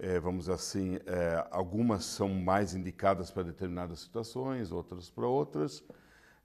é, 0.02 0.19
vamos 0.19 0.45
dizer 0.45 0.54
assim, 0.54 0.97
é, 1.04 1.47
algumas 1.50 2.07
são 2.07 2.30
mais 2.30 2.75
indicadas 2.75 3.30
para 3.30 3.42
determinadas 3.42 4.00
situações, 4.00 4.73
outras 4.73 5.11
para 5.11 5.26
outras. 5.26 5.85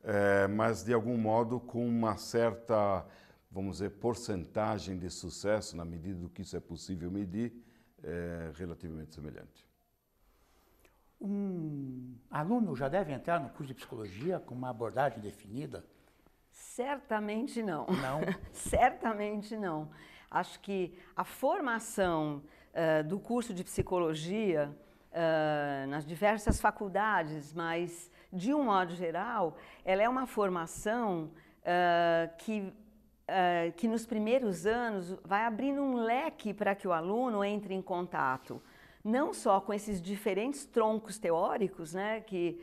é, 0.03 0.45
mas 0.47 0.83
de 0.83 0.93
algum 0.93 1.17
modo 1.17 1.59
com 1.59 1.87
uma 1.87 2.17
certa, 2.17 3.05
vamos 3.49 3.77
dizer, 3.77 3.91
porcentagem 3.91 4.99
de 4.99 5.09
sucesso, 5.09 5.77
na 5.77 5.85
medida 5.85 6.19
do 6.19 6.29
que 6.29 6.41
isso 6.41 6.57
é 6.57 6.59
possível 6.59 7.09
medir, 7.09 7.53
é, 8.03 8.51
relativamente 8.55 9.15
semelhante. 9.15 9.65
Um 11.19 12.13
aluno 12.29 12.75
já 12.75 12.89
deve 12.89 13.13
entrar 13.13 13.39
no 13.39 13.49
curso 13.49 13.67
de 13.67 13.73
psicologia 13.73 14.37
com 14.37 14.53
uma 14.53 14.69
abordagem 14.69 15.19
definida? 15.21 15.83
Certamente 16.51 17.63
não. 17.63 17.87
Não? 17.87 18.19
Certamente 18.51 19.55
não. 19.55 19.89
Acho 20.29 20.59
que 20.59 20.93
a 21.15 21.23
formação 21.23 22.43
uh, 22.75 23.03
do 23.03 23.19
curso 23.19 23.53
de 23.53 23.63
psicologia 23.63 24.69
uh, 25.11 25.87
nas 25.87 26.05
diversas 26.05 26.59
faculdades, 26.59 27.53
mas 27.53 28.11
de 28.31 28.53
um 28.53 28.65
modo 28.65 28.93
geral, 28.93 29.55
ela 29.83 30.03
é 30.03 30.09
uma 30.09 30.27
formação 30.27 31.31
uh, 31.61 32.35
que, 32.37 32.71
que 33.77 33.87
nos 33.87 34.05
primeiros 34.05 34.67
anos 34.67 35.17
vai 35.23 35.45
abrindo 35.45 35.81
um 35.81 35.95
leque 35.95 36.53
para 36.53 36.75
que 36.75 36.87
o 36.87 36.93
aluno 36.93 37.43
entre 37.43 37.73
em 37.73 37.81
contato 37.81 38.61
não 39.03 39.33
só 39.33 39.61
com 39.61 39.71
esses 39.71 40.01
diferentes 40.01 40.65
troncos 40.65 41.19
teóricos, 41.19 41.93
né, 41.93 42.21
que, 42.21 42.59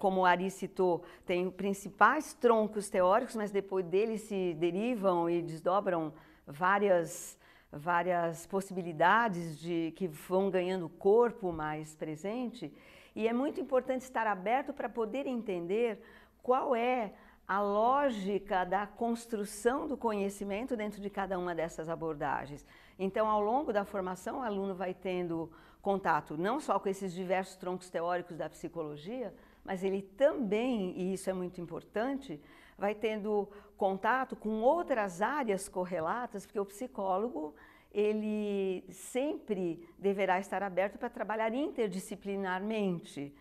como 0.00 0.22
o 0.22 0.24
Ari 0.24 0.50
citou, 0.50 1.04
tem 1.24 1.48
principais 1.48 2.34
troncos 2.34 2.88
teóricos, 2.88 3.36
mas 3.36 3.52
depois 3.52 3.86
deles 3.86 4.22
se 4.22 4.54
derivam 4.54 5.30
e 5.30 5.40
desdobram 5.40 6.12
várias, 6.46 7.35
várias 7.78 8.46
possibilidades 8.46 9.58
de 9.58 9.92
que 9.96 10.08
vão 10.08 10.50
ganhando 10.50 10.88
corpo 10.88 11.52
mais 11.52 11.94
presente. 11.94 12.72
E 13.14 13.26
é 13.26 13.32
muito 13.32 13.60
importante 13.60 14.02
estar 14.02 14.26
aberto 14.26 14.72
para 14.72 14.88
poder 14.88 15.26
entender 15.26 16.02
qual 16.42 16.74
é 16.74 17.12
a 17.46 17.60
lógica 17.60 18.64
da 18.64 18.86
construção 18.86 19.86
do 19.86 19.96
conhecimento 19.96 20.76
dentro 20.76 21.00
de 21.00 21.08
cada 21.08 21.38
uma 21.38 21.54
dessas 21.54 21.88
abordagens. 21.88 22.66
Então, 22.98 23.28
ao 23.28 23.40
longo 23.40 23.72
da 23.72 23.84
formação, 23.84 24.38
o 24.38 24.42
aluno 24.42 24.74
vai 24.74 24.92
tendo 24.92 25.50
contato 25.80 26.36
não 26.36 26.58
só 26.58 26.80
com 26.80 26.88
esses 26.88 27.12
diversos 27.12 27.54
troncos 27.54 27.88
teóricos 27.88 28.36
da 28.36 28.50
psicologia, 28.50 29.32
mas 29.64 29.84
ele 29.84 30.02
também, 30.02 30.92
e 30.96 31.12
isso 31.12 31.30
é 31.30 31.32
muito 31.32 31.60
importante, 31.60 32.40
vai 32.78 32.94
tendo 32.94 33.48
contato 33.76 34.34
com 34.36 34.62
outras 34.62 35.20
áreas 35.22 35.68
correlatas, 35.68 36.46
porque 36.46 36.60
o 36.60 36.66
psicólogo 36.66 37.54
ele 37.92 38.84
sempre 38.90 39.88
deverá 39.98 40.38
estar 40.38 40.62
aberto 40.62 40.98
para 40.98 41.08
trabalhar 41.08 41.54
interdisciplinarmente. 41.54 43.34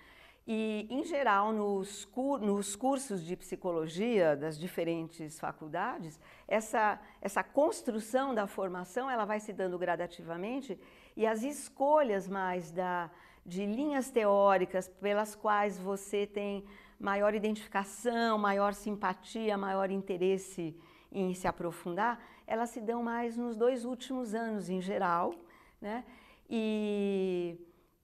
E, 0.48 0.88
em 0.92 1.04
geral, 1.04 1.52
nos, 1.52 2.06
cur 2.06 2.40
nos, 2.40 2.76
cursos 2.76 3.26
de 3.26 3.36
psicologia 3.36 4.36
das 4.36 4.60
diferentes 4.60 5.40
faculdades, 5.40 6.20
essa, 6.48 7.02
essa 7.20 7.44
construção 7.44 8.34
da 8.34 8.46
formação 8.46 9.10
ela 9.10 9.26
vai 9.26 9.40
se 9.40 9.52
dando 9.52 9.78
gradativamente 9.78 10.80
e 11.18 11.26
as 11.26 11.42
escolhas 11.42 12.28
mais 12.28 12.72
da, 12.72 13.10
de 13.44 13.66
linhas 13.66 14.12
teóricas 14.12 14.88
pelas 14.88 15.36
quais 15.36 15.80
você 15.80 16.28
tem 16.28 16.64
maior 17.00 17.34
identificação, 17.34 18.38
maior 18.38 18.74
simpatia, 18.74 19.58
maior 19.58 19.90
interesse 19.92 20.76
em 21.12 21.34
se 21.34 21.48
aprofundar, 21.48 22.22
elas 22.46 22.70
se 22.70 22.82
dão 22.82 23.04
mais 23.04 23.38
nos 23.38 23.56
dois 23.56 23.86
últimos 23.86 24.34
anos 24.34 24.70
em 24.70 24.82
geral, 24.82 25.34
né? 25.82 26.04
E, 26.50 27.58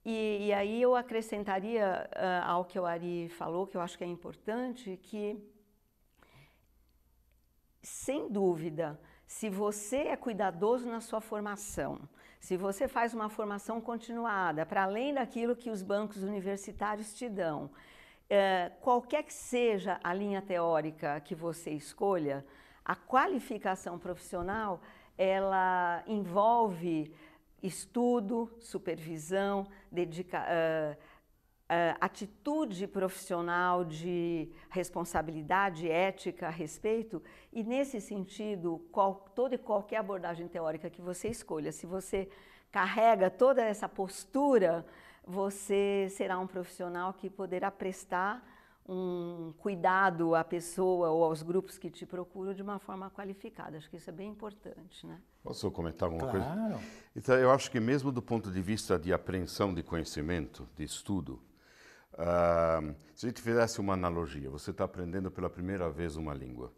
e, 0.04 0.46
e 0.46 0.52
aí 0.52 0.82
eu 0.82 0.96
acrescentaria 0.96 2.08
uh, 2.10 2.50
ao 2.50 2.64
que 2.64 2.78
o 2.78 2.84
Ari 2.84 3.28
falou, 3.28 3.66
que 3.66 3.76
eu 3.76 3.80
acho 3.80 3.96
que 3.96 4.04
é 4.04 4.06
importante, 4.06 4.98
que 5.02 5.38
sem 7.82 8.28
dúvida, 8.28 8.98
se 9.26 9.48
você 9.48 9.98
é 10.08 10.16
cuidadoso 10.16 10.86
na 10.86 11.00
sua 11.00 11.20
formação, 11.20 12.00
se 12.40 12.56
você 12.56 12.88
faz 12.88 13.14
uma 13.14 13.28
formação 13.28 13.80
continuada, 13.80 14.66
para 14.66 14.82
além 14.82 15.14
daquilo 15.14 15.56
que 15.56 15.70
os 15.70 15.82
bancos 15.82 16.22
universitários 16.22 17.14
te 17.14 17.28
dão, 17.28 17.70
é, 18.28 18.70
qualquer 18.80 19.22
que 19.24 19.32
seja 19.32 20.00
a 20.02 20.14
linha 20.14 20.40
teórica 20.40 21.20
que 21.20 21.34
você 21.34 21.70
escolha, 21.70 22.44
a 22.84 22.94
qualificação 22.96 23.98
profissional 23.98 24.80
ela 25.16 26.02
envolve 26.06 27.14
estudo, 27.62 28.50
supervisão, 28.58 29.66
dedica, 29.90 30.40
uh, 30.40 30.96
uh, 30.96 31.96
atitude 32.00 32.86
profissional 32.88 33.84
de 33.84 34.50
responsabilidade 34.68 35.88
ética 35.88 36.48
respeito, 36.50 37.22
e 37.52 37.62
nesse 37.62 38.00
sentido, 38.00 38.84
qual, 38.90 39.30
toda 39.34 39.54
e 39.54 39.58
qualquer 39.58 39.98
abordagem 39.98 40.48
teórica 40.48 40.90
que 40.90 41.00
você 41.00 41.28
escolha, 41.28 41.70
se 41.70 41.86
você 41.86 42.28
carrega 42.72 43.30
toda 43.30 43.62
essa 43.62 43.88
postura 43.88 44.84
você 45.26 46.08
será 46.10 46.38
um 46.38 46.46
profissional 46.46 47.12
que 47.12 47.30
poderá 47.30 47.70
prestar 47.70 48.42
um 48.88 49.52
cuidado 49.58 50.34
à 50.34 50.42
pessoa 50.42 51.10
ou 51.10 51.22
aos 51.24 51.42
grupos 51.42 51.78
que 51.78 51.88
te 51.88 52.04
procuram 52.04 52.52
de 52.52 52.62
uma 52.62 52.78
forma 52.78 53.10
qualificada. 53.10 53.76
Acho 53.76 53.88
que 53.88 53.96
isso 53.96 54.10
é 54.10 54.12
bem 54.12 54.28
importante, 54.28 55.06
né? 55.06 55.20
Posso 55.42 55.70
comentar 55.70 56.08
alguma 56.08 56.30
claro. 56.30 56.50
coisa? 56.50 56.80
Então, 57.14 57.36
eu 57.36 57.50
acho 57.50 57.70
que 57.70 57.78
mesmo 57.78 58.10
do 58.10 58.20
ponto 58.20 58.50
de 58.50 58.60
vista 58.60 58.98
de 58.98 59.12
apreensão 59.12 59.72
de 59.72 59.82
conhecimento, 59.82 60.68
de 60.76 60.84
estudo, 60.84 61.40
uh, 62.14 62.94
se 63.14 63.26
a 63.26 63.28
gente 63.28 63.40
fizesse 63.40 63.80
uma 63.80 63.94
analogia, 63.94 64.50
você 64.50 64.70
está 64.70 64.84
aprendendo 64.84 65.30
pela 65.30 65.48
primeira 65.48 65.88
vez 65.88 66.16
uma 66.16 66.34
língua. 66.34 66.72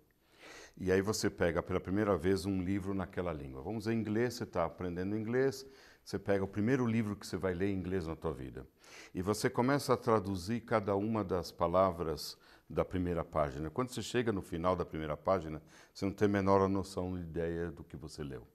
E 0.77 0.91
aí 0.91 1.01
você 1.01 1.31
pega 1.31 1.63
pela 1.63 1.81
primeira 1.81 2.17
vez 2.17 2.45
um 2.45 2.61
livro 2.61 2.95
naquela 2.95 3.33
língua. 3.33 3.63
Vamos 3.63 3.85
dizer 3.85 3.95
inglês, 3.95 4.35
você 4.35 4.45
está 4.45 4.65
aprendendo 4.65 5.17
inglês, 5.17 5.65
você 6.05 6.19
pega 6.19 6.45
o 6.45 6.49
primeiro 6.49 6.87
livro 6.87 7.17
que 7.17 7.27
você 7.27 7.37
vai 7.37 7.55
ler 7.55 7.71
em 7.71 7.79
inglês 7.79 8.07
na 8.07 8.15
tua 8.15 8.33
vida 8.33 8.67
e 9.15 9.23
você 9.23 9.49
começa 9.49 9.95
a 9.95 9.97
traduzir 9.97 10.61
cada 10.61 10.95
uma 10.95 11.25
das 11.25 11.51
palavras 11.51 12.37
da 12.69 12.85
primeira 12.85 13.25
página. 13.25 13.71
Quando 13.71 13.91
você 13.91 14.03
chega 14.03 14.33
no 14.33 14.43
final 14.43 14.77
da 14.77 14.85
primeira 14.85 15.17
página, 15.17 15.63
você 15.93 16.05
não 16.05 16.13
tem 16.13 16.27
a 16.27 16.31
menor 16.31 16.69
noção 16.69 17.15
de 17.15 17.23
ideia 17.23 17.71
do 17.71 17.83
que 17.83 17.97
você 17.97 18.23
leu. 18.23 18.47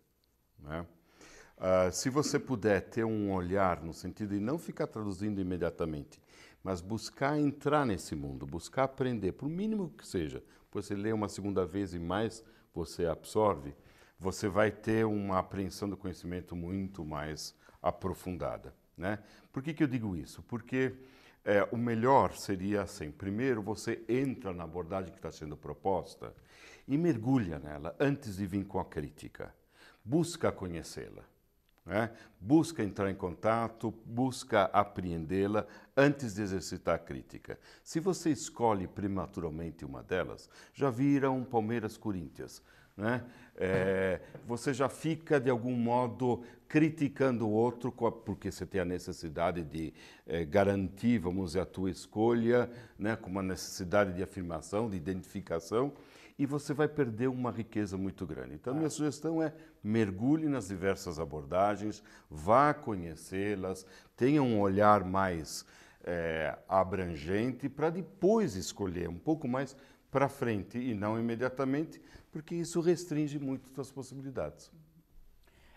Né? 0.60 0.86
Uh, 1.58 1.92
se 1.92 2.10
você 2.10 2.40
puder 2.40 2.82
ter 2.82 3.04
um 3.04 3.34
olhar 3.34 3.82
no 3.82 3.94
sentido 3.94 4.34
de 4.34 4.40
não 4.40 4.58
ficar 4.58 4.88
traduzindo 4.88 5.42
imediatamente, 5.42 6.22
mas 6.64 6.82
buscar 6.82 7.40
entrar 7.40 7.86
nesse 7.86 8.16
mundo, 8.16 8.46
buscar 8.46 8.84
aprender, 8.84 9.34
por 9.34 9.50
mínimo 9.50 9.90
que 9.90 10.08
seja, 10.08 10.44
você 10.72 10.96
lê 10.96 11.12
uma 11.12 11.28
segunda 11.28 11.66
vez 11.66 11.94
e 11.94 12.00
mais 12.00 12.44
você 12.74 13.06
absorve, 13.06 13.76
você 14.20 14.50
vai 14.50 14.72
ter 14.72 15.06
uma 15.06 15.40
apreensão 15.40 15.90
do 15.90 15.96
conhecimento 15.96 16.56
muito 16.56 17.06
mais 17.06 17.56
aprofundada. 17.82 18.74
Né? 18.98 19.20
Por 19.52 19.64
que, 19.64 19.74
que 19.74 19.84
eu 19.84 19.88
digo 19.88 20.16
isso? 20.16 20.44
Porque 20.44 20.94
é, 21.46 21.64
o 21.72 21.78
melhor 21.78 22.36
seria 22.36 22.82
assim: 22.82 23.12
primeiro 23.12 23.62
você 23.62 24.04
entra 24.10 24.54
na 24.54 24.66
abordagem 24.66 25.12
que 25.12 25.18
está 25.18 25.32
sendo 25.32 25.56
proposta 25.56 26.36
e 26.88 26.98
mergulha 26.98 27.60
nela 27.60 27.96
antes 28.00 28.36
de 28.36 28.46
vir 28.46 28.66
com 28.66 28.80
a 28.80 28.86
crítica. 28.86 29.54
Busca 30.04 30.52
conhecê-la. 30.52 31.24
Né? 31.86 32.12
Busca 32.40 32.84
entrar 32.84 33.10
em 33.10 33.16
contato, 33.16 33.92
busca 34.06 34.66
apreendê-la 34.66 35.66
antes 35.96 36.36
de 36.36 36.42
exercitar 36.42 36.96
a 36.96 37.00
crítica. 37.00 37.60
Se 37.84 38.00
você 38.00 38.32
escolhe 38.32 38.88
prematuramente 38.88 39.86
uma 39.86 40.04
delas, 40.04 40.50
já 40.74 40.90
vira 40.90 41.32
um 41.32 41.44
Palmeiras-Corinthians. 41.44 42.62
Né? 43.00 43.24
É, 43.56 44.20
você 44.46 44.74
já 44.74 44.90
fica, 44.90 45.40
de 45.40 45.50
algum 45.50 45.72
modo, 45.72 46.44
criticando 46.68 47.48
o 47.48 47.52
outro 47.52 47.92
porque 47.92 48.52
você 48.52 48.66
tem 48.66 48.82
a 48.82 48.86
necessidade 48.86 49.64
de 49.64 49.94
é, 50.28 50.44
garantir, 50.44 51.18
vamos 51.18 51.52
dizer, 51.52 51.62
a 51.62 51.66
tua 51.66 51.90
escolha, 51.90 52.70
né, 52.98 53.16
com 53.16 53.30
uma 53.30 53.42
necessidade 53.42 54.14
de 54.14 54.22
afirmação, 54.22 54.90
de 54.90 54.98
identificação, 54.98 55.94
e 56.38 56.46
você 56.46 56.74
vai 56.74 56.88
perder 56.90 57.28
uma 57.28 57.52
riqueza 57.52 57.98
muito 57.98 58.26
grande. 58.26 58.54
Então, 58.56 58.74
minha 58.74 58.90
sugestão 58.90 59.42
é 59.42 59.54
mergulhe 59.82 60.48
nas 60.48 60.68
diversas 60.68 61.20
abordagens, 61.20 62.04
vá 62.30 62.74
conhecê-las, 62.74 63.86
tenha 64.16 64.44
um 64.44 64.60
olhar 64.60 65.06
mais 65.06 65.66
é, 66.04 66.58
abrangente 66.68 67.70
para 67.70 67.90
depois 67.90 68.56
escolher 68.56 69.08
um 69.08 69.18
pouco 69.18 69.48
mais 69.48 69.76
para 70.12 70.28
frente 70.28 70.78
e 70.78 70.94
não 70.94 71.20
imediatamente, 71.20 72.02
porque 72.32 72.56
isso 72.56 72.80
restringe 72.82 73.40
muito 73.40 73.70
suas 73.70 73.92
possibilidades. 73.92 74.72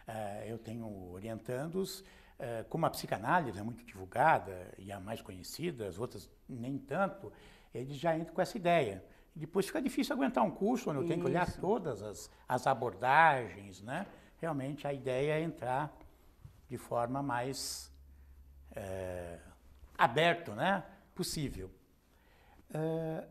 É, 0.07 0.47
eu 0.51 0.59
tenho 0.59 1.13
orientandos, 1.13 2.05
é, 2.39 2.65
como 2.69 2.85
a 2.87 2.91
psicanálise 2.91 3.59
é 3.59 3.63
muito 3.63 3.85
divulgada 3.85 4.73
e 4.79 4.91
a 4.91 4.99
mais 4.99 5.23
conhecida, 5.23 5.87
as 5.87 5.99
outras 5.99 6.29
nem 6.49 6.77
tanto, 6.77 7.33
eles 7.73 7.97
já 7.97 8.17
entram 8.17 8.35
com 8.35 8.43
essa 8.43 8.57
ideia. 8.57 9.05
Depois 9.35 9.67
fica 9.67 9.81
difícil 9.81 10.15
aguentar 10.15 10.45
um 10.45 10.51
curso 10.51 10.91
onde 10.91 11.01
eu 11.01 11.07
tenho 11.07 11.21
que 11.21 11.27
olhar 11.27 11.51
todas 11.57 12.03
as, 12.03 12.31
as 12.47 12.67
abordagens, 12.67 13.81
né? 13.81 14.07
Realmente 14.39 14.87
a 14.87 14.93
ideia 14.93 15.35
é 15.35 15.41
entrar 15.41 15.97
de 16.69 16.77
forma 16.77 17.23
mais 17.23 17.91
é, 18.75 19.39
aberto, 19.97 20.53
né? 20.53 20.85
Possível. 21.15 21.71
É, 22.75 23.27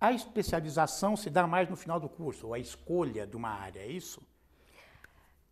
A 0.00 0.12
especialização 0.12 1.16
se 1.16 1.30
dá 1.30 1.46
mais 1.46 1.68
no 1.68 1.76
final 1.76 1.98
do 1.98 2.08
curso, 2.08 2.48
ou 2.48 2.54
a 2.54 2.58
escolha 2.58 3.26
de 3.26 3.36
uma 3.36 3.48
área, 3.48 3.80
é 3.80 3.86
isso? 3.86 4.20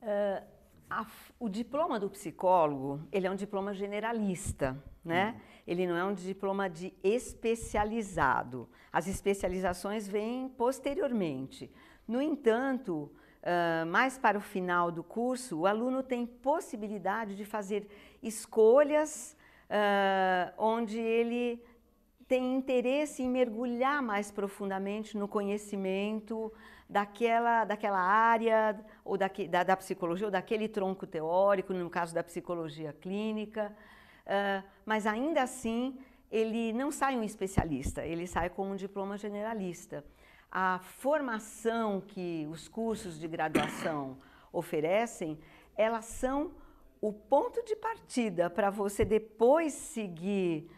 Uh, 0.03 0.45
a, 0.91 1.07
o 1.41 1.49
diploma 1.49 1.99
do 1.99 2.11
psicólogo, 2.11 3.01
ele 3.11 3.27
é 3.27 3.31
um 3.31 3.35
diploma 3.35 3.73
generalista, 3.73 4.77
né? 5.03 5.31
Uhum. 5.31 5.41
Ele 5.67 5.87
não 5.87 5.97
é 5.97 6.05
um 6.05 6.13
diploma 6.13 6.69
de 6.69 6.93
especializado. 7.03 8.69
As 8.93 9.07
especializações 9.07 10.07
vêm 10.07 10.49
posteriormente. 10.51 11.73
No 12.07 12.21
entanto, 12.21 13.11
uh, 13.43 13.87
mais 13.87 14.19
para 14.19 14.37
o 14.37 14.43
final 14.43 14.93
do 14.93 15.03
curso, 15.03 15.61
o 15.61 15.67
aluno 15.67 16.03
tem 16.03 16.27
possibilidade 16.27 17.35
de 17.35 17.47
fazer 17.47 17.89
escolhas 18.23 19.35
uh, 19.71 20.53
onde 20.59 20.99
ele 20.99 21.63
tem 22.27 22.57
interesse 22.57 23.23
em 23.23 23.29
mergulhar 23.29 24.03
mais 24.03 24.31
profundamente 24.31 25.17
no 25.17 25.29
conhecimento 25.29 26.53
daquela, 26.89 27.65
daquela 27.65 28.01
área 28.01 28.79
ou 29.05 29.17
daque, 29.17 29.47
da, 29.47 29.63
da, 29.63 29.77
psicologia 29.77 30.27
ou 30.27 30.31
daquele 30.31 30.69
tronco 30.69 31.07
teórico, 31.07 31.73
no 31.73 31.91
caso 31.91 32.15
da 32.15 32.23
psicologia 32.23 32.93
clínica, 32.93 33.75
uh, 34.27 34.67
mas 34.87 35.07
ainda 35.07 35.43
assim 35.43 35.99
ele 36.31 36.73
não 36.73 36.91
sai 36.91 37.17
um 37.17 37.23
especialista, 37.23 38.05
ele 38.05 38.27
sai 38.27 38.51
com 38.51 38.71
um 38.71 38.77
diploma 38.77 39.17
generalista. 39.17 40.05
A 40.51 40.79
formação 40.79 42.01
que 42.01 42.47
os 42.51 42.69
cursos 42.69 43.19
de 43.19 43.29
graduação 43.29 44.17
oferecem, 44.53 45.39
elas 45.77 46.07
são 46.07 46.53
o 47.01 47.13
ponto 47.13 47.63
de 47.65 47.77
partida 47.77 48.49
para 48.49 48.71
você 48.71 49.05
depois 49.05 49.75
seguir 49.75 50.71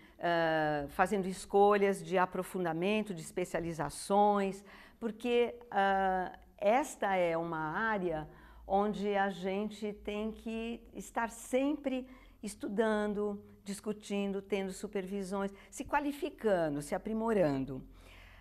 fazendo 0.90 1.26
escolhas 1.26 2.04
de 2.04 2.16
aprofundamento, 2.16 3.14
de 3.14 3.20
especializações, 3.20 4.64
porque 4.98 5.54
uh, 5.66 6.36
esta 6.58 7.14
é 7.16 7.36
uma 7.36 7.58
área 7.58 8.28
onde 8.66 9.14
a 9.14 9.30
gente 9.30 9.92
tem 9.92 10.32
que 10.32 10.82
estar 10.94 11.30
sempre 11.30 12.08
estudando, 12.42 13.42
discutindo, 13.64 14.42
tendo 14.42 14.72
supervisões, 14.72 15.52
se 15.70 15.84
qualificando, 15.84 16.82
se 16.82 16.94
aprimorando. 16.94 17.76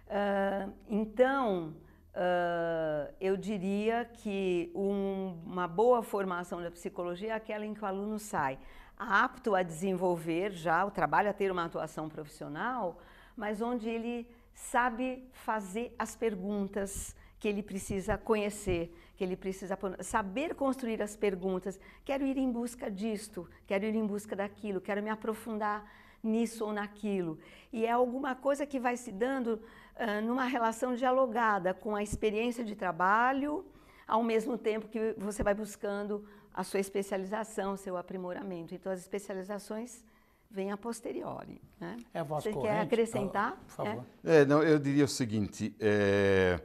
Uh, 0.08 0.74
então, 0.88 1.76
uh, 2.12 3.14
eu 3.20 3.36
diria 3.36 4.06
que 4.06 4.72
um, 4.74 5.40
uma 5.46 5.68
boa 5.68 6.02
formação 6.02 6.62
da 6.62 6.72
psicologia 6.72 7.30
é 7.30 7.34
aquela 7.34 7.66
em 7.66 7.74
que 7.74 7.84
o 7.84 7.86
aluno 7.86 8.18
sai 8.18 8.58
apto 8.98 9.56
a 9.56 9.64
desenvolver 9.64 10.52
já 10.52 10.86
o 10.86 10.92
trabalho, 10.92 11.30
a 11.30 11.34
ter 11.34 11.52
uma 11.52 11.66
atuação 11.66 12.08
profissional, 12.10 12.98
mas 13.36 13.62
onde 13.62 13.90
ele 13.90 14.28
sabe 14.54 15.28
fazer 15.32 15.94
as 16.00 16.16
perguntas 16.16 17.16
que 17.40 17.48
ele 17.48 17.62
precisa 17.62 18.18
conhecer, 18.18 18.96
que 19.16 19.24
ele 19.24 19.36
precisa 19.36 19.78
saber 20.00 20.56
construir 20.56 21.02
as 21.02 21.16
perguntas. 21.16 21.80
Quero 22.04 22.26
ir 22.26 22.38
em 22.38 22.52
busca 22.52 22.90
disto, 22.90 23.48
quero 23.68 23.86
ir 23.86 23.96
em 23.96 24.06
busca 24.06 24.36
daquilo, 24.36 24.82
quero 24.82 25.04
me 25.04 25.10
aprofundar 25.10 25.86
nisso 26.24 26.66
ou 26.66 26.74
naquilo. 26.74 27.38
E 27.72 27.86
é 27.86 27.92
alguma 27.92 28.34
coisa 28.34 28.66
que 28.66 28.80
vai 28.80 28.98
se 28.98 29.12
dando 29.12 29.62
uh, 29.96 30.22
numa 30.26 30.46
relação 30.46 30.96
dialogada 30.96 31.74
com 31.74 31.96
a 31.96 32.02
experiência 32.02 32.64
de 32.64 32.76
trabalho, 32.76 33.66
ao 34.08 34.24
mesmo 34.24 34.58
tempo 34.58 34.88
que 34.88 35.16
você 35.18 35.44
vai 35.44 35.54
buscando 35.54 36.26
a 36.54 36.64
sua 36.64 36.80
especialização, 36.80 37.76
seu 37.76 37.98
aprimoramento. 37.98 38.74
Então, 38.74 38.92
as 38.92 39.02
especializações 39.02 40.04
vem 40.50 40.72
a 40.72 40.78
posteriori. 40.78 41.62
Né? 41.80 41.98
É 42.14 42.20
a 42.20 42.24
voz 42.24 42.44
Você 42.44 42.52
corrente, 42.52 42.72
quer 42.72 42.80
acrescentar? 42.82 43.58
Por 43.58 43.72
favor. 43.72 44.06
É? 44.24 44.42
é, 44.42 44.46
não, 44.46 44.64
eu 44.64 44.80
diria 44.80 45.06
o 45.06 45.08
seguinte, 45.08 45.76
é, 45.80 46.62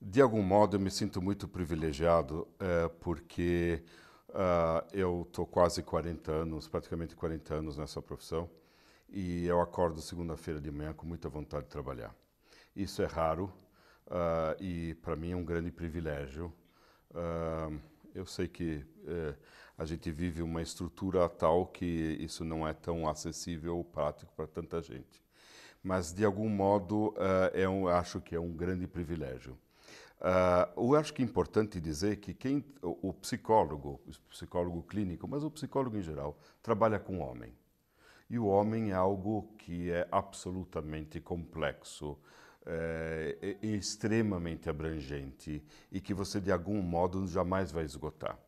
de 0.00 0.20
algum 0.20 0.42
modo 0.42 0.76
eu 0.76 0.80
me 0.80 0.90
sinto 0.90 1.20
muito 1.20 1.46
privilegiado 1.46 2.48
é, 2.58 2.88
porque 3.00 3.82
uh, 4.30 4.86
eu 4.92 5.26
estou 5.28 5.46
quase 5.46 5.82
40 5.82 6.32
anos, 6.32 6.66
praticamente 6.66 7.14
40 7.14 7.54
anos 7.54 7.76
nessa 7.76 8.00
profissão 8.00 8.48
e 9.08 9.46
eu 9.46 9.60
acordo 9.60 10.00
segunda-feira 10.00 10.60
de 10.60 10.70
manhã 10.70 10.92
com 10.92 11.06
muita 11.06 11.28
vontade 11.28 11.64
de 11.64 11.70
trabalhar. 11.70 12.14
Isso 12.74 13.02
é 13.02 13.06
raro 13.06 13.52
uh, 14.06 14.60
e 14.60 14.94
para 14.94 15.14
mim 15.14 15.32
é 15.32 15.36
um 15.36 15.44
grande 15.44 15.70
privilégio. 15.70 16.52
Uh, 17.14 17.80
eu 18.14 18.26
sei 18.26 18.46
que 18.46 18.84
a 19.76 19.84
gente 19.84 20.10
vive 20.10 20.40
uma 20.40 20.62
estrutura 20.62 21.28
tal 21.28 21.66
que 21.66 21.84
isso 22.20 22.44
não 22.44 22.66
é 22.66 22.72
tão 22.72 23.08
acessível 23.08 23.76
ou 23.76 23.84
prático 23.84 24.32
para 24.36 24.46
tanta 24.46 24.80
gente. 24.80 25.22
Mas, 25.82 26.12
de 26.12 26.24
algum 26.24 26.48
modo, 26.48 27.08
uh, 27.10 27.50
é 27.52 27.68
um, 27.68 27.88
acho 27.88 28.20
que 28.20 28.34
é 28.34 28.40
um 28.40 28.52
grande 28.52 28.86
privilégio. 28.86 29.58
Uh, 30.18 30.80
eu 30.80 30.94
acho 30.96 31.12
que 31.12 31.20
é 31.20 31.24
importante 31.24 31.78
dizer 31.78 32.16
que 32.16 32.32
quem, 32.32 32.64
o, 32.80 33.10
o 33.10 33.12
psicólogo, 33.12 34.00
o 34.06 34.30
psicólogo 34.30 34.82
clínico, 34.84 35.28
mas 35.28 35.44
o 35.44 35.50
psicólogo 35.50 35.98
em 35.98 36.02
geral, 36.02 36.38
trabalha 36.62 36.98
com 36.98 37.18
o 37.18 37.20
homem. 37.20 37.52
E 38.30 38.38
o 38.38 38.46
homem 38.46 38.92
é 38.92 38.94
algo 38.94 39.54
que 39.58 39.90
é 39.90 40.08
absolutamente 40.10 41.20
complexo, 41.20 42.16
é, 42.66 43.56
é 43.62 43.66
extremamente 43.66 44.68
abrangente 44.68 45.62
e 45.90 46.00
que 46.00 46.14
você, 46.14 46.40
de 46.40 46.52
algum 46.52 46.80
modo, 46.80 47.26
jamais 47.26 47.70
vai 47.70 47.84
esgotar. 47.84 48.38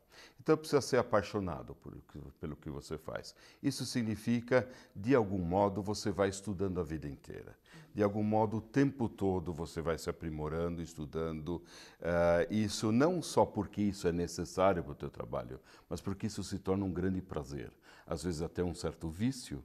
Então 0.41 0.57
precisa 0.57 0.81
ser 0.81 0.99
apaixonado 0.99 1.75
por, 1.75 1.93
pelo 2.41 2.57
que 2.57 2.71
você 2.71 2.97
faz. 2.97 3.35
Isso 3.63 3.85
significa, 3.85 4.69
de 4.95 5.15
algum 5.15 5.39
modo, 5.39 5.83
você 5.83 6.11
vai 6.11 6.29
estudando 6.29 6.81
a 6.81 6.85
vida 6.85 7.09
inteira. 7.09 7.57
De 7.95 8.03
algum 8.03 8.23
modo, 8.23 8.59
o 8.59 8.61
tempo 8.61 9.09
todo 9.09 9.53
você 9.53 9.81
vai 9.81 9.99
se 9.99 10.09
aprimorando, 10.09 10.83
estudando. 10.83 11.57
Uh, 12.01 12.47
isso 12.51 12.93
não 12.93 13.21
só 13.21 13.45
porque 13.45 13.83
isso 13.83 14.07
é 14.07 14.13
necessário 14.13 14.83
para 14.83 14.93
o 14.93 14.95
teu 14.95 15.11
trabalho, 15.11 15.59
mas 15.89 16.01
porque 16.01 16.27
isso 16.27 16.45
se 16.45 16.59
torna 16.59 16.85
um 16.85 16.93
grande 16.93 17.21
prazer. 17.21 17.73
Às 18.07 18.23
vezes 18.23 18.43
até 18.43 18.63
um 18.63 18.75
certo 18.75 19.09
vício, 19.09 19.65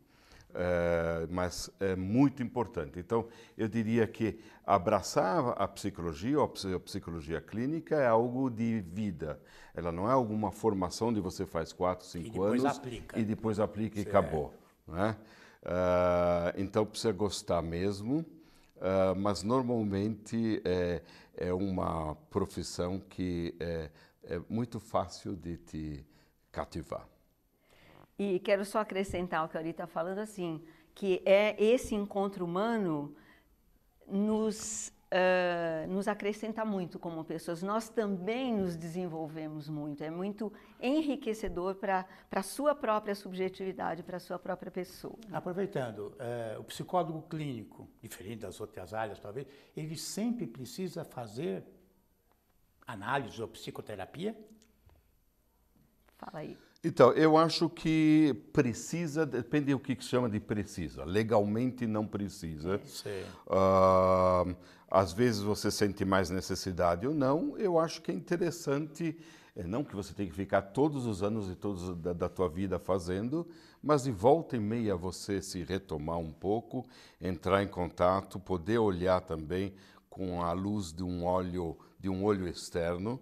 é, 0.56 1.28
mas 1.30 1.70
é 1.80 1.96
muito 1.96 2.44
importante. 2.44 3.00
Então, 3.00 3.28
eu 3.58 3.68
diria 3.68 4.08
que 4.08 4.40
abraçar 4.66 5.56
a 5.62 5.68
psicologia 5.68 6.40
ou 6.40 6.46
a 6.46 6.80
psicologia 6.80 7.42
clínica 7.42 7.96
é 7.96 8.08
algo 8.08 8.50
de 8.50 8.82
vida. 8.82 9.40
Ela 9.74 9.92
não 9.92 10.10
é 10.10 10.14
alguma 10.14 10.52
formação 10.52 11.14
de 11.14 11.20
você 11.20 11.46
faz 11.46 11.74
quatro, 11.74 12.06
cinco 12.06 12.44
e 12.44 12.48
anos 12.48 12.66
aplica. 12.66 13.20
e 13.20 13.24
depois 13.24 13.60
aplica 13.60 13.96
certo. 13.96 14.08
e 14.08 14.10
acabou. 14.10 14.54
Né? 14.88 15.16
Uh, 15.64 16.60
então, 16.62 16.86
precisa 16.86 17.14
gostar 17.14 17.62
mesmo, 17.62 18.20
uh, 18.20 19.16
mas 19.16 19.44
normalmente 19.44 20.62
é, 20.66 21.02
é, 21.36 21.54
uma 21.54 22.16
profissão 22.30 23.00
que 23.00 23.56
é, 23.60 23.90
é 24.24 24.42
muito 24.50 24.80
fácil 24.80 25.36
de 25.36 25.58
te 25.58 26.06
cativar. 26.52 27.08
E 28.17 28.39
quero 28.39 28.63
só 28.63 28.80
acrescentar 28.80 29.45
o 29.45 29.50
que 29.50 29.58
a 29.58 29.60
Ari 29.60 29.69
está 29.71 29.88
falando, 29.88 30.19
assim, 30.19 30.62
que 30.93 31.21
é 31.26 31.56
esse 31.62 31.95
encontro 31.95 32.45
humano 32.45 33.15
nos, 34.08 34.89
uh, 35.12 35.88
nos 35.91 36.08
acrescenta 36.08 36.63
muito 36.63 37.00
como 37.00 37.24
pessoas. 37.24 37.63
Nós 37.63 37.89
também 37.89 38.54
nos 38.54 38.76
desenvolvemos 38.76 39.69
muito. 39.69 40.04
É 40.04 40.10
muito 40.10 40.52
enriquecedor 40.80 41.76
para 41.76 42.06
a 42.32 42.43
sua 42.43 42.76
própria 42.76 43.15
subjetividade, 43.15 44.04
para 44.04 44.17
a 44.17 44.19
sua 44.19 44.38
própria 44.38 44.71
pessoa. 44.71 45.17
Aproveitando, 45.32 46.15
uh, 46.17 46.60
o 46.60 46.63
psicólogo 46.65 47.24
clínico, 47.24 47.89
diferente 48.02 48.41
das 48.41 48.60
outras 48.60 48.93
áreas 48.93 49.19
talvez, 49.19 49.47
ele 49.76 49.97
sempre 49.97 50.45
precisa 50.45 51.04
fazer 51.04 51.63
análise 52.86 53.41
ou 53.41 53.47
psicoterapia? 53.47 54.38
Fala 56.17 56.39
aí. 56.39 56.58
Então, 56.84 57.12
eu 57.12 57.38
acho 57.38 57.70
que 57.70 58.36
precisa, 58.52 59.24
depende 59.24 59.72
do 59.72 59.80
que 59.80 59.96
se 60.02 60.10
chama 60.10 60.28
de 60.28 60.39
precisa. 60.39 61.04
Legalmente 61.04 61.86
não 61.86 62.08
precisa. 62.08 62.82
Uh, 63.46 64.56
às 64.89 65.13
vezes 65.13 65.44
você 65.44 65.70
sente 65.70 66.04
mais 66.04 66.32
necessidade 66.32 67.06
ou 67.06 67.13
não. 67.13 67.56
Eu 67.56 67.78
acho 67.78 68.02
que 68.02 68.10
é 68.10 68.15
interessante, 68.15 69.15
é, 69.56 69.62
não 69.63 69.84
que 69.84 69.96
você 69.96 70.12
tenha 70.12 70.28
que 70.28 70.36
ficar 70.36 70.63
todos 70.63 71.06
os 71.06 71.22
anos 71.22 71.52
e 71.52 71.56
todos 71.56 71.96
da, 71.98 72.13
da 72.13 72.28
tua 72.28 72.50
vida 72.50 72.80
fazendo, 72.80 73.48
mas 73.82 74.04
de 74.04 74.12
volta 74.12 74.56
e 74.56 74.60
meia 74.60 74.96
você 74.96 75.39
se 75.39 75.63
retomar 75.63 76.17
um 76.17 76.32
pouco, 76.32 76.84
entrar 77.22 77.62
em 77.62 77.67
contato, 77.67 78.39
poder 78.39 78.80
olhar 78.80 79.22
também 79.22 79.72
com 80.10 80.41
a 80.41 80.52
luz 80.52 80.91
de 80.91 81.04
um 81.04 81.26
olho, 81.26 81.78
de 82.00 82.10
um 82.10 82.24
olho 82.24 82.48
externo 82.48 83.22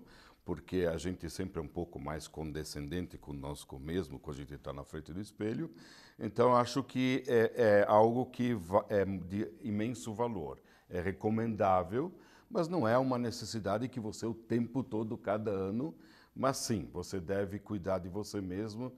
porque 0.49 0.87
a 0.91 0.97
gente 0.97 1.29
sempre 1.29 1.59
é 1.59 1.61
um 1.61 1.67
pouco 1.67 1.99
mais 1.99 2.27
condescendente 2.27 3.19
conosco 3.19 3.77
mesmo 3.77 4.17
quando 4.17 4.37
a 4.37 4.39
gente 4.39 4.55
está 4.55 4.73
na 4.73 4.83
frente 4.83 5.13
do 5.13 5.21
espelho. 5.21 5.69
Então, 6.17 6.55
acho 6.55 6.81
que 6.81 7.23
é, 7.27 7.51
é 7.55 7.85
algo 7.87 8.25
que 8.25 8.57
é 8.89 9.05
de 9.05 9.47
imenso 9.61 10.11
valor. 10.11 10.59
É 10.89 10.99
recomendável, 10.99 12.11
mas 12.49 12.67
não 12.67 12.87
é 12.87 12.97
uma 12.97 13.19
necessidade 13.19 13.87
que 13.87 13.99
você 13.99 14.25
o 14.25 14.33
tempo 14.33 14.81
todo, 14.81 15.15
cada 15.15 15.51
ano, 15.51 15.93
mas 16.35 16.57
sim, 16.57 16.89
você 16.91 17.19
deve 17.19 17.59
cuidar 17.59 17.99
de 17.99 18.09
você 18.09 18.41
mesmo 18.41 18.91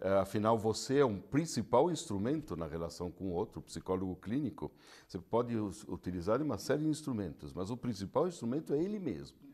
Uh, 0.00 0.20
afinal, 0.20 0.56
você 0.56 0.98
é 0.98 1.04
um 1.04 1.18
principal 1.18 1.90
instrumento 1.90 2.54
na 2.54 2.68
relação 2.68 3.10
com 3.10 3.24
o 3.24 3.32
outro, 3.32 3.60
psicólogo 3.60 4.14
clínico. 4.14 4.70
Você 5.08 5.18
pode 5.18 5.56
utilizar 5.56 6.40
uma 6.40 6.56
série 6.56 6.84
de 6.84 6.88
instrumentos, 6.88 7.52
mas 7.52 7.68
o 7.68 7.76
principal 7.76 8.28
instrumento 8.28 8.72
é 8.72 8.78
ele 8.80 9.00
mesmo. 9.00 9.47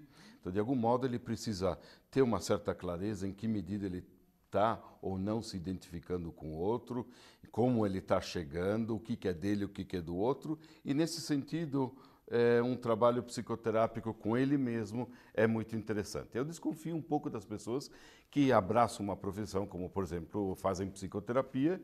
Então, 0.45 0.53
de 0.53 0.59
algum 0.59 0.75
modo, 0.75 1.07
ele 1.07 1.19
precisa 1.19 1.79
ter 2.11 2.21
uma 2.21 2.39
certa 2.39 2.75
clareza 2.75 3.27
em 3.27 3.33
que 3.33 3.49
medida 3.49 3.87
ele 3.87 4.05
está 4.45 4.79
ou 5.01 5.19
não 5.19 5.41
se 5.41 5.57
identificando 5.57 6.31
com 6.31 6.53
o 6.53 6.59
outro, 6.59 7.09
como 7.51 7.87
ele 7.87 7.97
está 7.97 8.21
chegando, 8.21 8.95
o 8.95 9.01
que, 9.01 9.17
que 9.17 9.27
é 9.27 9.33
dele, 9.33 9.65
o 9.65 9.71
que, 9.71 9.87
que 9.87 9.97
é 9.97 10.03
do 10.03 10.15
outro, 10.15 10.59
e 10.85 10.93
nesse 10.93 11.23
sentido, 11.23 11.97
é, 12.29 12.63
um 12.63 12.77
trabalho 12.77 13.23
psicoterápico 13.23 14.13
com 14.13 14.37
ele 14.37 14.59
mesmo 14.59 15.11
é 15.33 15.47
muito 15.47 15.75
interessante. 15.75 16.37
Eu 16.37 16.45
desconfio 16.45 16.95
um 16.95 17.01
pouco 17.01 17.31
das 17.31 17.47
pessoas 17.47 17.91
que 18.31 18.53
abraçam 18.53 19.03
uma 19.03 19.17
profissão, 19.17 19.67
como 19.67 19.89
por 19.89 20.05
exemplo 20.05 20.55
fazem 20.57 20.91
psicoterapia, 20.91 21.81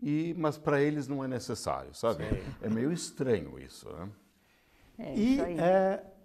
e, 0.00 0.32
mas 0.38 0.56
para 0.56 0.80
eles 0.80 1.08
não 1.08 1.24
é 1.24 1.26
necessário, 1.26 1.92
sabe? 1.92 2.24
Sim. 2.28 2.54
É 2.62 2.70
meio 2.70 2.92
estranho 2.92 3.58
isso. 3.58 3.88
Né? 3.90 4.10
É, 4.98 5.18
e 5.18 5.40
é, 5.40 6.15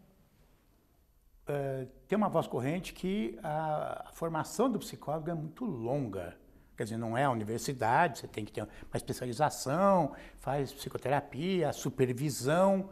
é, 1.51 1.87
tem 2.07 2.17
uma 2.17 2.29
voz 2.29 2.47
corrente 2.47 2.93
que 2.93 3.37
a, 3.43 4.07
a 4.07 4.11
formação 4.13 4.71
do 4.71 4.79
psicólogo 4.79 5.29
é 5.29 5.33
muito 5.33 5.65
longa. 5.65 6.37
Quer 6.77 6.83
dizer, 6.85 6.97
não 6.97 7.17
é 7.17 7.25
a 7.25 7.29
universidade, 7.29 8.19
você 8.19 8.27
tem 8.27 8.45
que 8.45 8.53
ter 8.53 8.61
uma 8.61 8.95
especialização, 8.95 10.15
faz 10.39 10.73
psicoterapia, 10.73 11.73
supervisão. 11.73 12.89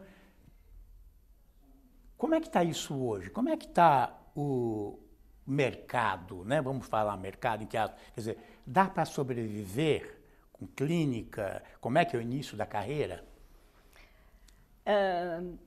Como 2.18 2.34
é 2.34 2.40
que 2.40 2.48
está 2.48 2.62
isso 2.62 2.94
hoje? 2.94 3.30
Como 3.30 3.48
é 3.48 3.56
que 3.56 3.66
está 3.66 4.14
o 4.36 4.98
mercado, 5.46 6.44
né? 6.44 6.60
Vamos 6.60 6.86
falar 6.86 7.16
mercado 7.16 7.62
em 7.62 7.66
que 7.66 7.78
quer 7.78 7.94
dizer, 8.14 8.38
dá 8.66 8.86
para 8.86 9.06
sobreviver 9.06 10.20
com 10.52 10.66
clínica? 10.66 11.62
Como 11.80 11.96
é 11.96 12.04
que 12.04 12.14
é 12.14 12.18
o 12.18 12.22
início 12.22 12.56
da 12.58 12.66
carreira? 12.66 13.24
Uh, 14.86 15.58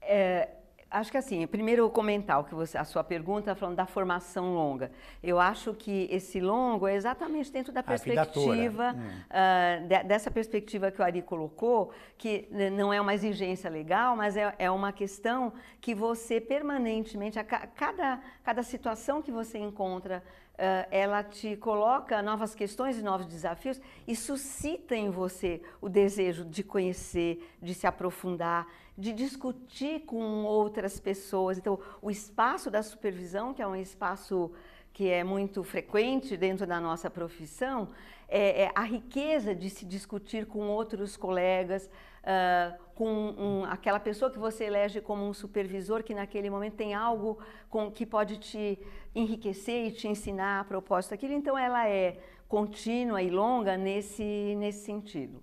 é, 0.00 0.55
Acho 0.96 1.10
que 1.10 1.18
assim, 1.18 1.46
primeiro 1.46 1.90
comentar 1.90 2.40
o 2.40 2.44
que 2.44 2.54
você, 2.54 2.78
a 2.78 2.84
sua 2.84 3.04
pergunta 3.04 3.54
falando 3.54 3.76
da 3.76 3.84
formação 3.84 4.54
longa. 4.54 4.90
Eu 5.22 5.38
acho 5.38 5.74
que 5.74 6.08
esse 6.10 6.40
longo 6.40 6.88
é 6.88 6.94
exatamente 6.94 7.52
dentro 7.52 7.70
da 7.70 7.82
perspectiva, 7.82 8.96
uh, 8.96 9.86
de, 9.86 10.04
dessa 10.04 10.30
perspectiva 10.30 10.90
que 10.90 10.98
o 10.98 11.04
Ari 11.04 11.20
colocou, 11.20 11.92
que 12.16 12.48
não 12.72 12.94
é 12.94 12.98
uma 12.98 13.12
exigência 13.12 13.68
legal, 13.68 14.16
mas 14.16 14.38
é, 14.38 14.54
é 14.58 14.70
uma 14.70 14.90
questão 14.90 15.52
que 15.82 15.94
você 15.94 16.40
permanentemente, 16.40 17.38
a 17.38 17.44
cada, 17.44 18.18
cada 18.42 18.62
situação 18.62 19.20
que 19.20 19.30
você 19.30 19.58
encontra 19.58 20.22
Uh, 20.56 20.88
ela 20.90 21.22
te 21.22 21.54
coloca 21.56 22.22
novas 22.22 22.54
questões 22.54 22.98
e 22.98 23.02
novos 23.02 23.26
desafios 23.26 23.78
e 24.08 24.16
suscita 24.16 24.96
em 24.96 25.10
você 25.10 25.60
o 25.82 25.88
desejo 25.90 26.46
de 26.46 26.62
conhecer, 26.62 27.46
de 27.60 27.74
se 27.74 27.86
aprofundar, 27.86 28.66
de 28.96 29.12
discutir 29.12 30.00
com 30.06 30.44
outras 30.44 30.98
pessoas. 30.98 31.58
Então, 31.58 31.78
o 32.00 32.10
espaço 32.10 32.70
da 32.70 32.82
supervisão, 32.82 33.52
que 33.52 33.60
é 33.60 33.66
um 33.66 33.76
espaço 33.76 34.50
que 34.92 35.10
é 35.10 35.22
muito 35.22 35.62
frequente 35.62 36.36
dentro 36.36 36.66
da 36.66 36.80
nossa 36.80 37.10
profissão, 37.10 37.90
é, 38.28 38.62
é 38.62 38.72
a 38.74 38.82
riqueza 38.82 39.54
de 39.54 39.68
se 39.68 39.84
discutir 39.84 40.46
com 40.46 40.68
outros 40.68 41.16
colegas, 41.16 41.90
uh, 42.24 42.78
com 42.94 43.06
um, 43.06 43.64
aquela 43.66 44.00
pessoa 44.00 44.30
que 44.30 44.38
você 44.38 44.64
elege 44.64 45.02
como 45.02 45.28
um 45.28 45.34
supervisor, 45.34 46.02
que 46.02 46.14
naquele 46.14 46.48
momento 46.48 46.76
tem 46.76 46.94
algo 46.94 47.38
com, 47.68 47.90
que 47.90 48.06
pode 48.06 48.38
te 48.38 48.78
enriquecer 49.14 49.86
e 49.86 49.92
te 49.92 50.08
ensinar 50.08 50.60
a 50.60 50.64
propósito 50.64 51.10
daquilo. 51.10 51.34
Então, 51.34 51.58
ela 51.58 51.86
é 51.86 52.18
contínua 52.48 53.22
e 53.22 53.28
longa 53.28 53.76
nesse, 53.76 54.54
nesse 54.56 54.84
sentido. 54.84 55.42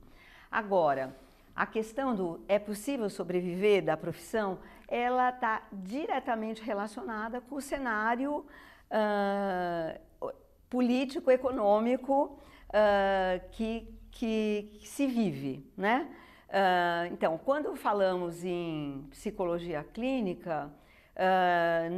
Agora, 0.50 1.16
a 1.56 1.66
questão 1.66 2.16
do 2.16 2.44
é 2.48 2.58
possível 2.58 3.10
sobreviver 3.10 3.84
da 3.84 3.96
profissão, 3.96 4.60
ela 4.88 5.30
está 5.30 5.64
diretamente 5.72 6.64
relacionada 6.64 7.40
com 7.42 7.56
o 7.56 7.62
cenário 7.62 8.46
uh, 8.90 10.32
político, 10.70 11.30
econômico 11.30 12.40
uh, 12.70 13.50
que, 13.52 13.88
que, 14.12 14.72
que, 14.80 14.88
se 14.88 15.06
vive, 15.06 15.72
né? 15.78 16.10
Uh, 16.50 17.14
então, 17.14 17.38
quando 17.38 17.76
falamos 17.76 18.44
em 18.44 19.08
psicologia 19.10 19.84
clínica, 19.84 20.72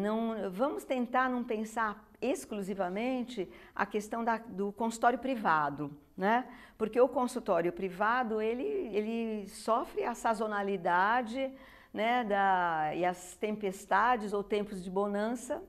não, 0.02 0.52
vamos 0.52 0.84
tentar 0.84 1.30
não 1.30 1.42
pensar 1.42 2.06
exclusivamente 2.22 3.50
a 3.74 3.86
questão 3.86 4.26
da, 4.26 4.38
do 4.38 4.74
consultório 4.74 5.18
privado, 5.18 5.98
né? 6.18 6.46
Porque 6.78 7.00
o 7.00 7.08
consultório 7.08 7.72
privado 7.72 8.42
ele, 8.42 8.64
ele 8.94 9.48
sofre 9.48 10.04
a 10.04 10.14
sazonalidade, 10.14 11.52
né? 11.94 12.24
Da, 12.24 12.92
e 12.96 13.06
as 13.06 13.36
tempestades 13.36 14.34
ou 14.34 14.44
tempos 14.44 14.84
de 14.84 14.90
bonança 14.90 15.62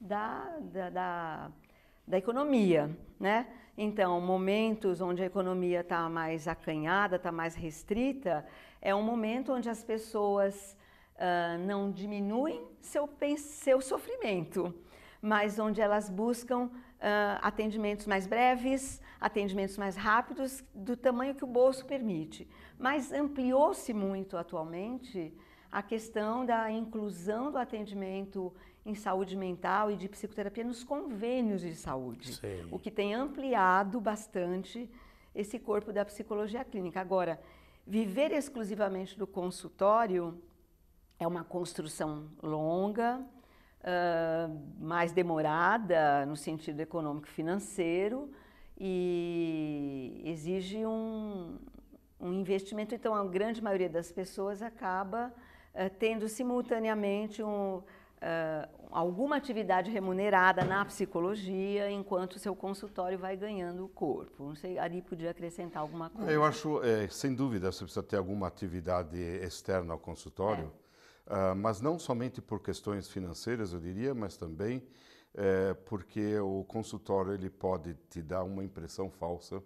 da, 0.00 0.58
da, 0.60 0.90
da, 0.90 1.50
da 2.06 2.18
economia, 2.18 2.90
né? 3.18 3.46
Então, 3.76 4.20
momentos 4.20 5.00
onde 5.00 5.22
a 5.22 5.26
economia 5.26 5.80
está 5.80 6.08
mais 6.08 6.48
acanhada, 6.48 7.14
está 7.14 7.30
mais 7.30 7.54
restrita, 7.54 8.44
é 8.82 8.92
um 8.92 9.02
momento 9.02 9.52
onde 9.52 9.70
as 9.70 9.84
pessoas 9.84 10.76
uh, 11.14 11.58
não 11.64 11.90
diminuem 11.90 12.66
seu, 12.80 13.08
seu 13.36 13.80
sofrimento, 13.80 14.74
mas 15.22 15.60
onde 15.60 15.80
elas 15.80 16.10
buscam 16.10 16.70
uh, 16.98 17.38
atendimentos 17.42 18.06
mais 18.06 18.26
breves, 18.26 19.00
atendimentos 19.20 19.76
mais 19.76 19.96
rápidos, 19.96 20.64
do 20.74 20.96
tamanho 20.96 21.34
que 21.34 21.44
o 21.44 21.46
bolso 21.46 21.84
permite. 21.86 22.48
Mas 22.78 23.12
ampliou-se 23.12 23.92
muito 23.92 24.36
atualmente 24.36 25.32
a 25.70 25.82
questão 25.82 26.44
da 26.44 26.70
inclusão 26.70 27.50
do 27.50 27.58
atendimento 27.58 28.52
em 28.84 28.94
saúde 28.94 29.36
mental 29.36 29.90
e 29.90 29.96
de 29.96 30.08
psicoterapia 30.08 30.64
nos 30.64 30.82
convênios 30.82 31.60
de 31.60 31.74
saúde, 31.74 32.36
Sim. 32.36 32.68
o 32.70 32.78
que 32.78 32.90
tem 32.90 33.14
ampliado 33.14 34.00
bastante 34.00 34.90
esse 35.34 35.58
corpo 35.58 35.92
da 35.92 36.04
psicologia 36.04 36.64
clínica. 36.64 37.00
Agora, 37.00 37.38
viver 37.86 38.32
exclusivamente 38.32 39.18
do 39.18 39.26
consultório 39.26 40.40
é 41.18 41.26
uma 41.26 41.44
construção 41.44 42.28
longa, 42.42 43.22
uh, 43.88 44.60
mais 44.78 45.12
demorada 45.12 46.26
no 46.26 46.36
sentido 46.36 46.80
econômico-financeiro 46.80 48.30
e 48.78 50.22
exige 50.24 50.84
um, 50.84 51.56
um, 52.20 52.32
investimento. 52.32 52.94
Então, 52.94 53.14
a 53.14 53.24
grande 53.24 53.62
maioria 53.62 53.88
das 53.88 54.12
pessoas 54.12 54.62
acaba 54.62 55.32
uh, 55.74 55.90
tendo 55.98 56.28
simultaneamente 56.28 57.42
um, 57.42 57.76
uh, 57.76 57.82
alguma 58.90 59.36
atividade 59.36 59.90
remunerada 59.90 60.64
na 60.64 60.84
psicologia, 60.84 61.90
enquanto 61.90 62.38
seu 62.38 62.54
consultório 62.54 63.18
vai 63.18 63.36
ganhando 63.36 63.84
o 63.84 63.88
corpo. 63.88 64.44
Não 64.44 64.54
sei, 64.54 64.78
Ari 64.78 65.02
podia 65.02 65.30
acrescentar 65.30 65.82
alguma 65.82 66.10
coisa. 66.10 66.30
Eu 66.30 66.44
acho, 66.44 66.82
é, 66.84 67.08
sem 67.08 67.34
dúvida, 67.34 67.72
você 67.72 67.84
precisa 67.84 68.02
ter 68.02 68.16
alguma 68.16 68.46
atividade 68.46 69.18
externa 69.18 69.92
ao 69.92 69.98
consultório. 69.98 70.72
É 70.84 70.87
Uh, 71.28 71.54
mas 71.54 71.80
não 71.80 71.98
somente 71.98 72.40
por 72.40 72.60
questões 72.60 73.08
financeiras, 73.08 73.72
eu 73.72 73.80
diria, 73.80 74.14
mas 74.14 74.36
também 74.36 74.82
é, 75.34 75.74
porque 75.74 76.36
o 76.38 76.64
consultório 76.64 77.32
ele 77.32 77.48
pode 77.48 77.94
te 78.10 78.20
dar 78.20 78.42
uma 78.42 78.64
impressão 78.64 79.10
falsa, 79.10 79.62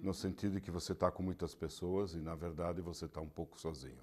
no 0.00 0.14
sentido 0.14 0.54
de 0.54 0.60
que 0.60 0.70
você 0.70 0.92
está 0.92 1.10
com 1.10 1.22
muitas 1.24 1.54
pessoas 1.54 2.14
e, 2.14 2.18
na 2.18 2.36
verdade, 2.36 2.80
você 2.80 3.06
está 3.06 3.20
um 3.20 3.28
pouco 3.28 3.60
sozinho. 3.60 3.98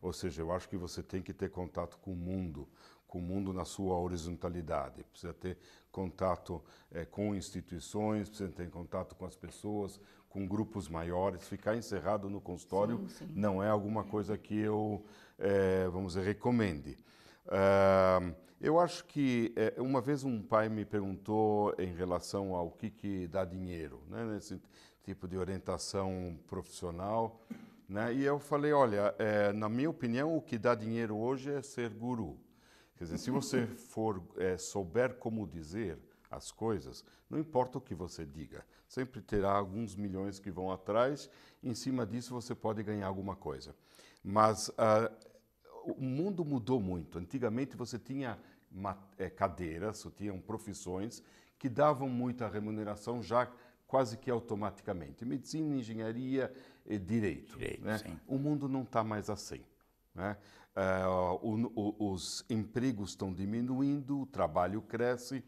Ou 0.00 0.12
seja, 0.12 0.42
eu 0.42 0.52
acho 0.52 0.68
que 0.68 0.76
você 0.76 1.02
tem 1.02 1.22
que 1.22 1.32
ter 1.32 1.50
contato 1.50 1.98
com 1.98 2.12
o 2.12 2.16
mundo, 2.16 2.68
com 3.08 3.18
o 3.18 3.22
mundo 3.22 3.52
na 3.52 3.64
sua 3.64 3.98
horizontalidade. 3.98 5.02
Precisa 5.04 5.32
ter 5.32 5.58
contato 5.90 6.62
é, 6.90 7.04
com 7.04 7.34
instituições, 7.34 8.28
precisa 8.28 8.52
ter 8.52 8.70
contato 8.70 9.16
com 9.16 9.24
as 9.24 9.34
pessoas, 9.34 9.98
com 10.28 10.46
grupos 10.46 10.88
maiores. 10.88 11.48
Ficar 11.48 11.74
encerrado 11.74 12.30
no 12.30 12.40
consultório 12.40 12.98
sim, 13.08 13.26
sim. 13.26 13.32
não 13.34 13.62
é 13.62 13.68
alguma 13.68 14.04
coisa 14.04 14.38
que 14.38 14.56
eu 14.56 15.02
é, 15.02 15.23
vamos 15.92 16.14
dizer, 16.14 16.26
recomende. 16.26 16.98
Uh, 17.46 18.34
eu 18.60 18.80
acho 18.80 19.04
que 19.04 19.52
é, 19.56 19.74
uma 19.78 20.00
vez 20.00 20.24
um 20.24 20.40
pai 20.40 20.70
me 20.70 20.86
perguntou 20.86 21.74
em 21.78 21.92
relação 21.94 22.54
ao 22.54 22.70
que, 22.70 22.88
que 22.88 23.26
dá 23.28 23.44
dinheiro, 23.44 24.02
né, 24.08 24.24
nesse 24.24 24.58
tipo 25.02 25.28
de 25.28 25.36
orientação 25.36 26.38
profissional, 26.46 27.42
né, 27.86 28.14
e 28.14 28.24
eu 28.24 28.38
falei, 28.38 28.72
olha, 28.72 29.14
é, 29.18 29.52
na 29.52 29.68
minha 29.68 29.90
opinião, 29.90 30.34
o 30.34 30.40
que 30.40 30.56
dá 30.56 30.74
dinheiro 30.74 31.14
hoje 31.14 31.52
é 31.52 31.60
ser 31.60 31.90
guru. 31.90 32.38
Quer 32.96 33.04
dizer, 33.04 33.18
se 33.18 33.30
você 33.30 33.66
for 33.66 34.22
é, 34.38 34.56
souber 34.56 35.16
como 35.16 35.46
dizer 35.46 35.98
as 36.30 36.50
coisas, 36.50 37.04
não 37.28 37.38
importa 37.38 37.76
o 37.76 37.80
que 37.80 37.94
você 37.94 38.24
diga, 38.24 38.64
sempre 38.88 39.20
terá 39.20 39.52
alguns 39.52 39.94
milhões 39.94 40.38
que 40.38 40.50
vão 40.50 40.72
atrás. 40.72 41.28
Em 41.62 41.74
cima 41.74 42.06
disso, 42.06 42.32
você 42.32 42.54
pode 42.54 42.82
ganhar 42.82 43.08
alguma 43.08 43.36
coisa. 43.36 43.74
Mas 44.24 44.68
uh, 44.70 45.12
o 45.84 46.02
mundo 46.02 46.44
mudou 46.44 46.80
muito. 46.80 47.18
Antigamente 47.18 47.76
você 47.76 47.98
tinha 47.98 48.38
é, 49.18 49.28
cadeiras, 49.28 50.06
tinham 50.16 50.40
profissões 50.40 51.22
que 51.58 51.68
davam 51.68 52.08
muita 52.08 52.48
remuneração 52.48 53.22
já 53.22 53.50
quase 53.86 54.16
que 54.16 54.30
automaticamente. 54.30 55.24
Medicina, 55.24 55.76
engenharia 55.76 56.52
e 56.86 56.98
direito. 56.98 57.58
direito 57.58 57.84
né? 57.84 58.00
O 58.26 58.38
mundo 58.38 58.68
não 58.68 58.82
está 58.82 59.04
mais 59.04 59.28
assim. 59.28 59.60
Né? 60.14 60.36
Uh, 60.74 61.48
o, 61.48 61.72
o, 61.74 62.12
os 62.12 62.44
empregos 62.48 63.10
estão 63.10 63.32
diminuindo, 63.32 64.22
o 64.22 64.26
trabalho 64.26 64.82
cresce. 64.82 65.44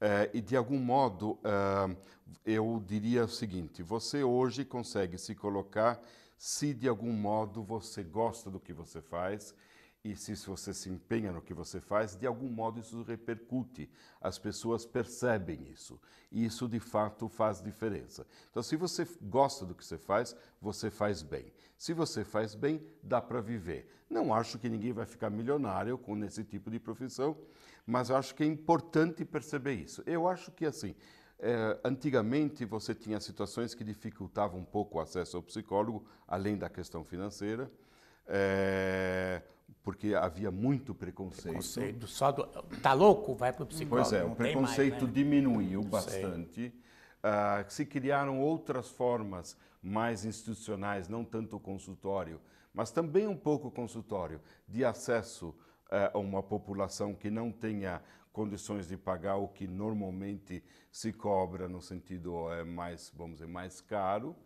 Uh, 0.00 0.30
e, 0.32 0.40
de 0.40 0.56
algum 0.56 0.78
modo, 0.78 1.32
uh, 1.32 1.96
eu 2.44 2.82
diria 2.86 3.24
o 3.24 3.28
seguinte: 3.28 3.82
você 3.82 4.24
hoje 4.24 4.64
consegue 4.64 5.18
se 5.18 5.34
colocar 5.34 6.00
se, 6.38 6.72
de 6.72 6.88
algum 6.88 7.12
modo, 7.12 7.62
você 7.62 8.02
gosta 8.02 8.50
do 8.50 8.58
que 8.58 8.72
você 8.72 9.02
faz 9.02 9.54
e 10.02 10.16
se 10.16 10.34
você 10.46 10.72
se 10.72 10.88
empenha 10.88 11.30
no 11.30 11.42
que 11.42 11.52
você 11.52 11.78
faz, 11.78 12.16
de 12.16 12.26
algum 12.26 12.48
modo 12.48 12.80
isso 12.80 13.02
repercute. 13.02 13.90
As 14.18 14.38
pessoas 14.38 14.86
percebem 14.86 15.68
isso. 15.70 16.00
E 16.32 16.46
isso, 16.46 16.66
de 16.66 16.80
fato, 16.80 17.28
faz 17.28 17.60
diferença. 17.60 18.26
Então, 18.50 18.62
se 18.62 18.76
você 18.76 19.06
gosta 19.20 19.66
do 19.66 19.74
que 19.74 19.84
você 19.84 19.98
faz, 19.98 20.34
você 20.62 20.90
faz 20.90 21.22
bem. 21.22 21.52
Se 21.76 21.92
você 21.92 22.24
faz 22.24 22.54
bem, 22.54 22.82
dá 23.02 23.20
para 23.20 23.42
viver. 23.42 23.90
Não 24.08 24.32
acho 24.32 24.58
que 24.58 24.70
ninguém 24.70 24.92
vai 24.92 25.04
ficar 25.04 25.28
milionário 25.28 25.98
com 25.98 26.16
esse 26.24 26.42
tipo 26.42 26.70
de 26.70 26.80
profissão, 26.80 27.36
mas 27.90 28.08
eu 28.08 28.16
acho 28.16 28.34
que 28.34 28.44
é 28.44 28.46
importante 28.46 29.24
perceber 29.24 29.74
isso. 29.74 30.02
Eu 30.06 30.28
acho 30.28 30.52
que, 30.52 30.64
assim, 30.64 30.94
é, 31.40 31.76
antigamente 31.82 32.64
você 32.64 32.94
tinha 32.94 33.18
situações 33.18 33.74
que 33.74 33.82
dificultavam 33.82 34.60
um 34.60 34.64
pouco 34.64 34.98
o 34.98 35.00
acesso 35.00 35.36
ao 35.36 35.42
psicólogo, 35.42 36.06
além 36.28 36.56
da 36.56 36.70
questão 36.70 37.02
financeira. 37.02 37.68
É, 38.28 39.42
porque 39.82 40.14
havia 40.14 40.52
muito 40.52 40.94
preconceito. 40.94 41.46
Preconceito. 41.48 42.06
Só 42.06 42.30
do, 42.30 42.44
tá 42.80 42.92
louco? 42.92 43.34
Vai 43.34 43.52
para 43.52 43.64
o 43.64 43.66
psicólogo. 43.66 44.08
Pois 44.08 44.20
é, 44.20 44.24
o 44.24 44.36
preconceito 44.36 44.92
mais, 44.92 45.02
né? 45.02 45.10
diminuiu 45.12 45.82
bastante. 45.82 46.72
Uh, 47.18 47.68
se 47.68 47.84
criaram 47.84 48.40
outras 48.40 48.88
formas 48.88 49.56
mais 49.82 50.24
institucionais, 50.24 51.08
não 51.08 51.24
tanto 51.24 51.56
o 51.56 51.60
consultório, 51.60 52.40
mas 52.72 52.92
também 52.92 53.26
um 53.26 53.36
pouco 53.36 53.68
o 53.68 53.70
consultório, 53.70 54.40
de 54.68 54.84
acesso 54.84 55.54
a 55.90 56.18
uma 56.18 56.42
população 56.42 57.14
que 57.14 57.30
não 57.30 57.50
tenha 57.50 58.02
condições 58.32 58.88
de 58.88 58.96
pagar 58.96 59.36
o 59.36 59.48
que 59.48 59.66
normalmente 59.66 60.62
se 60.90 61.12
cobra 61.12 61.68
no 61.68 61.80
sentido 61.80 62.46
uh, 62.46 62.64
mais, 62.64 63.12
vamos 63.16 63.38
dizer, 63.38 63.48
mais 63.48 63.80
caro. 63.80 64.36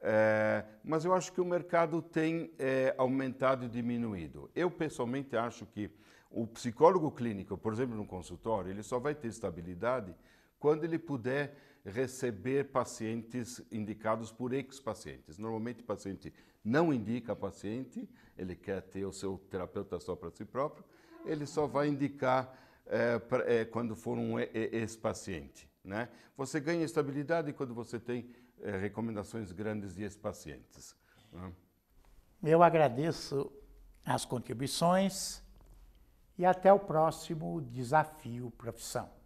É, 0.00 0.64
mas 0.84 1.04
eu 1.04 1.12
acho 1.12 1.32
que 1.32 1.40
o 1.40 1.44
mercado 1.44 2.00
tem 2.00 2.52
é, 2.58 2.94
aumentado 2.96 3.64
e 3.64 3.68
diminuído. 3.68 4.48
Eu, 4.54 4.70
pessoalmente, 4.70 5.36
acho 5.36 5.66
que 5.66 5.90
o 6.30 6.46
psicólogo 6.46 7.10
clínico, 7.10 7.58
por 7.58 7.72
exemplo, 7.72 7.96
no 7.96 8.06
consultório, 8.06 8.70
ele 8.70 8.82
só 8.82 8.98
vai 8.98 9.14
ter 9.14 9.28
estabilidade 9.28 10.14
quando 10.58 10.84
ele 10.84 10.98
puder 10.98 11.56
receber 11.84 12.70
pacientes 12.70 13.60
indicados 13.72 14.30
por 14.30 14.52
ex-pacientes. 14.52 15.38
Normalmente, 15.38 15.82
paciente 15.82 16.32
não 16.68 16.92
indica 16.92 17.34
paciente, 17.34 18.08
ele 18.36 18.54
quer 18.54 18.82
ter 18.82 19.04
o 19.04 19.12
seu 19.12 19.38
terapeuta 19.50 19.98
só 19.98 20.14
para 20.14 20.30
si 20.30 20.44
próprio, 20.44 20.84
ele 21.24 21.46
só 21.46 21.66
vai 21.66 21.88
indicar 21.88 22.54
é, 22.86 23.18
pra, 23.18 23.50
é, 23.50 23.64
quando 23.64 23.96
for 23.96 24.18
um 24.18 24.38
ex-paciente. 24.38 25.68
Né? 25.82 26.08
Você 26.36 26.60
ganha 26.60 26.84
estabilidade 26.84 27.52
quando 27.52 27.74
você 27.74 27.98
tem 27.98 28.30
é, 28.60 28.76
recomendações 28.76 29.50
grandes 29.52 29.94
de 29.94 30.02
ex-pacientes. 30.02 30.94
Né? 31.32 31.52
Eu 32.42 32.62
agradeço 32.62 33.50
as 34.04 34.24
contribuições 34.24 35.42
e 36.36 36.44
até 36.44 36.72
o 36.72 36.78
próximo 36.78 37.60
desafio 37.60 38.50
profissão. 38.52 39.17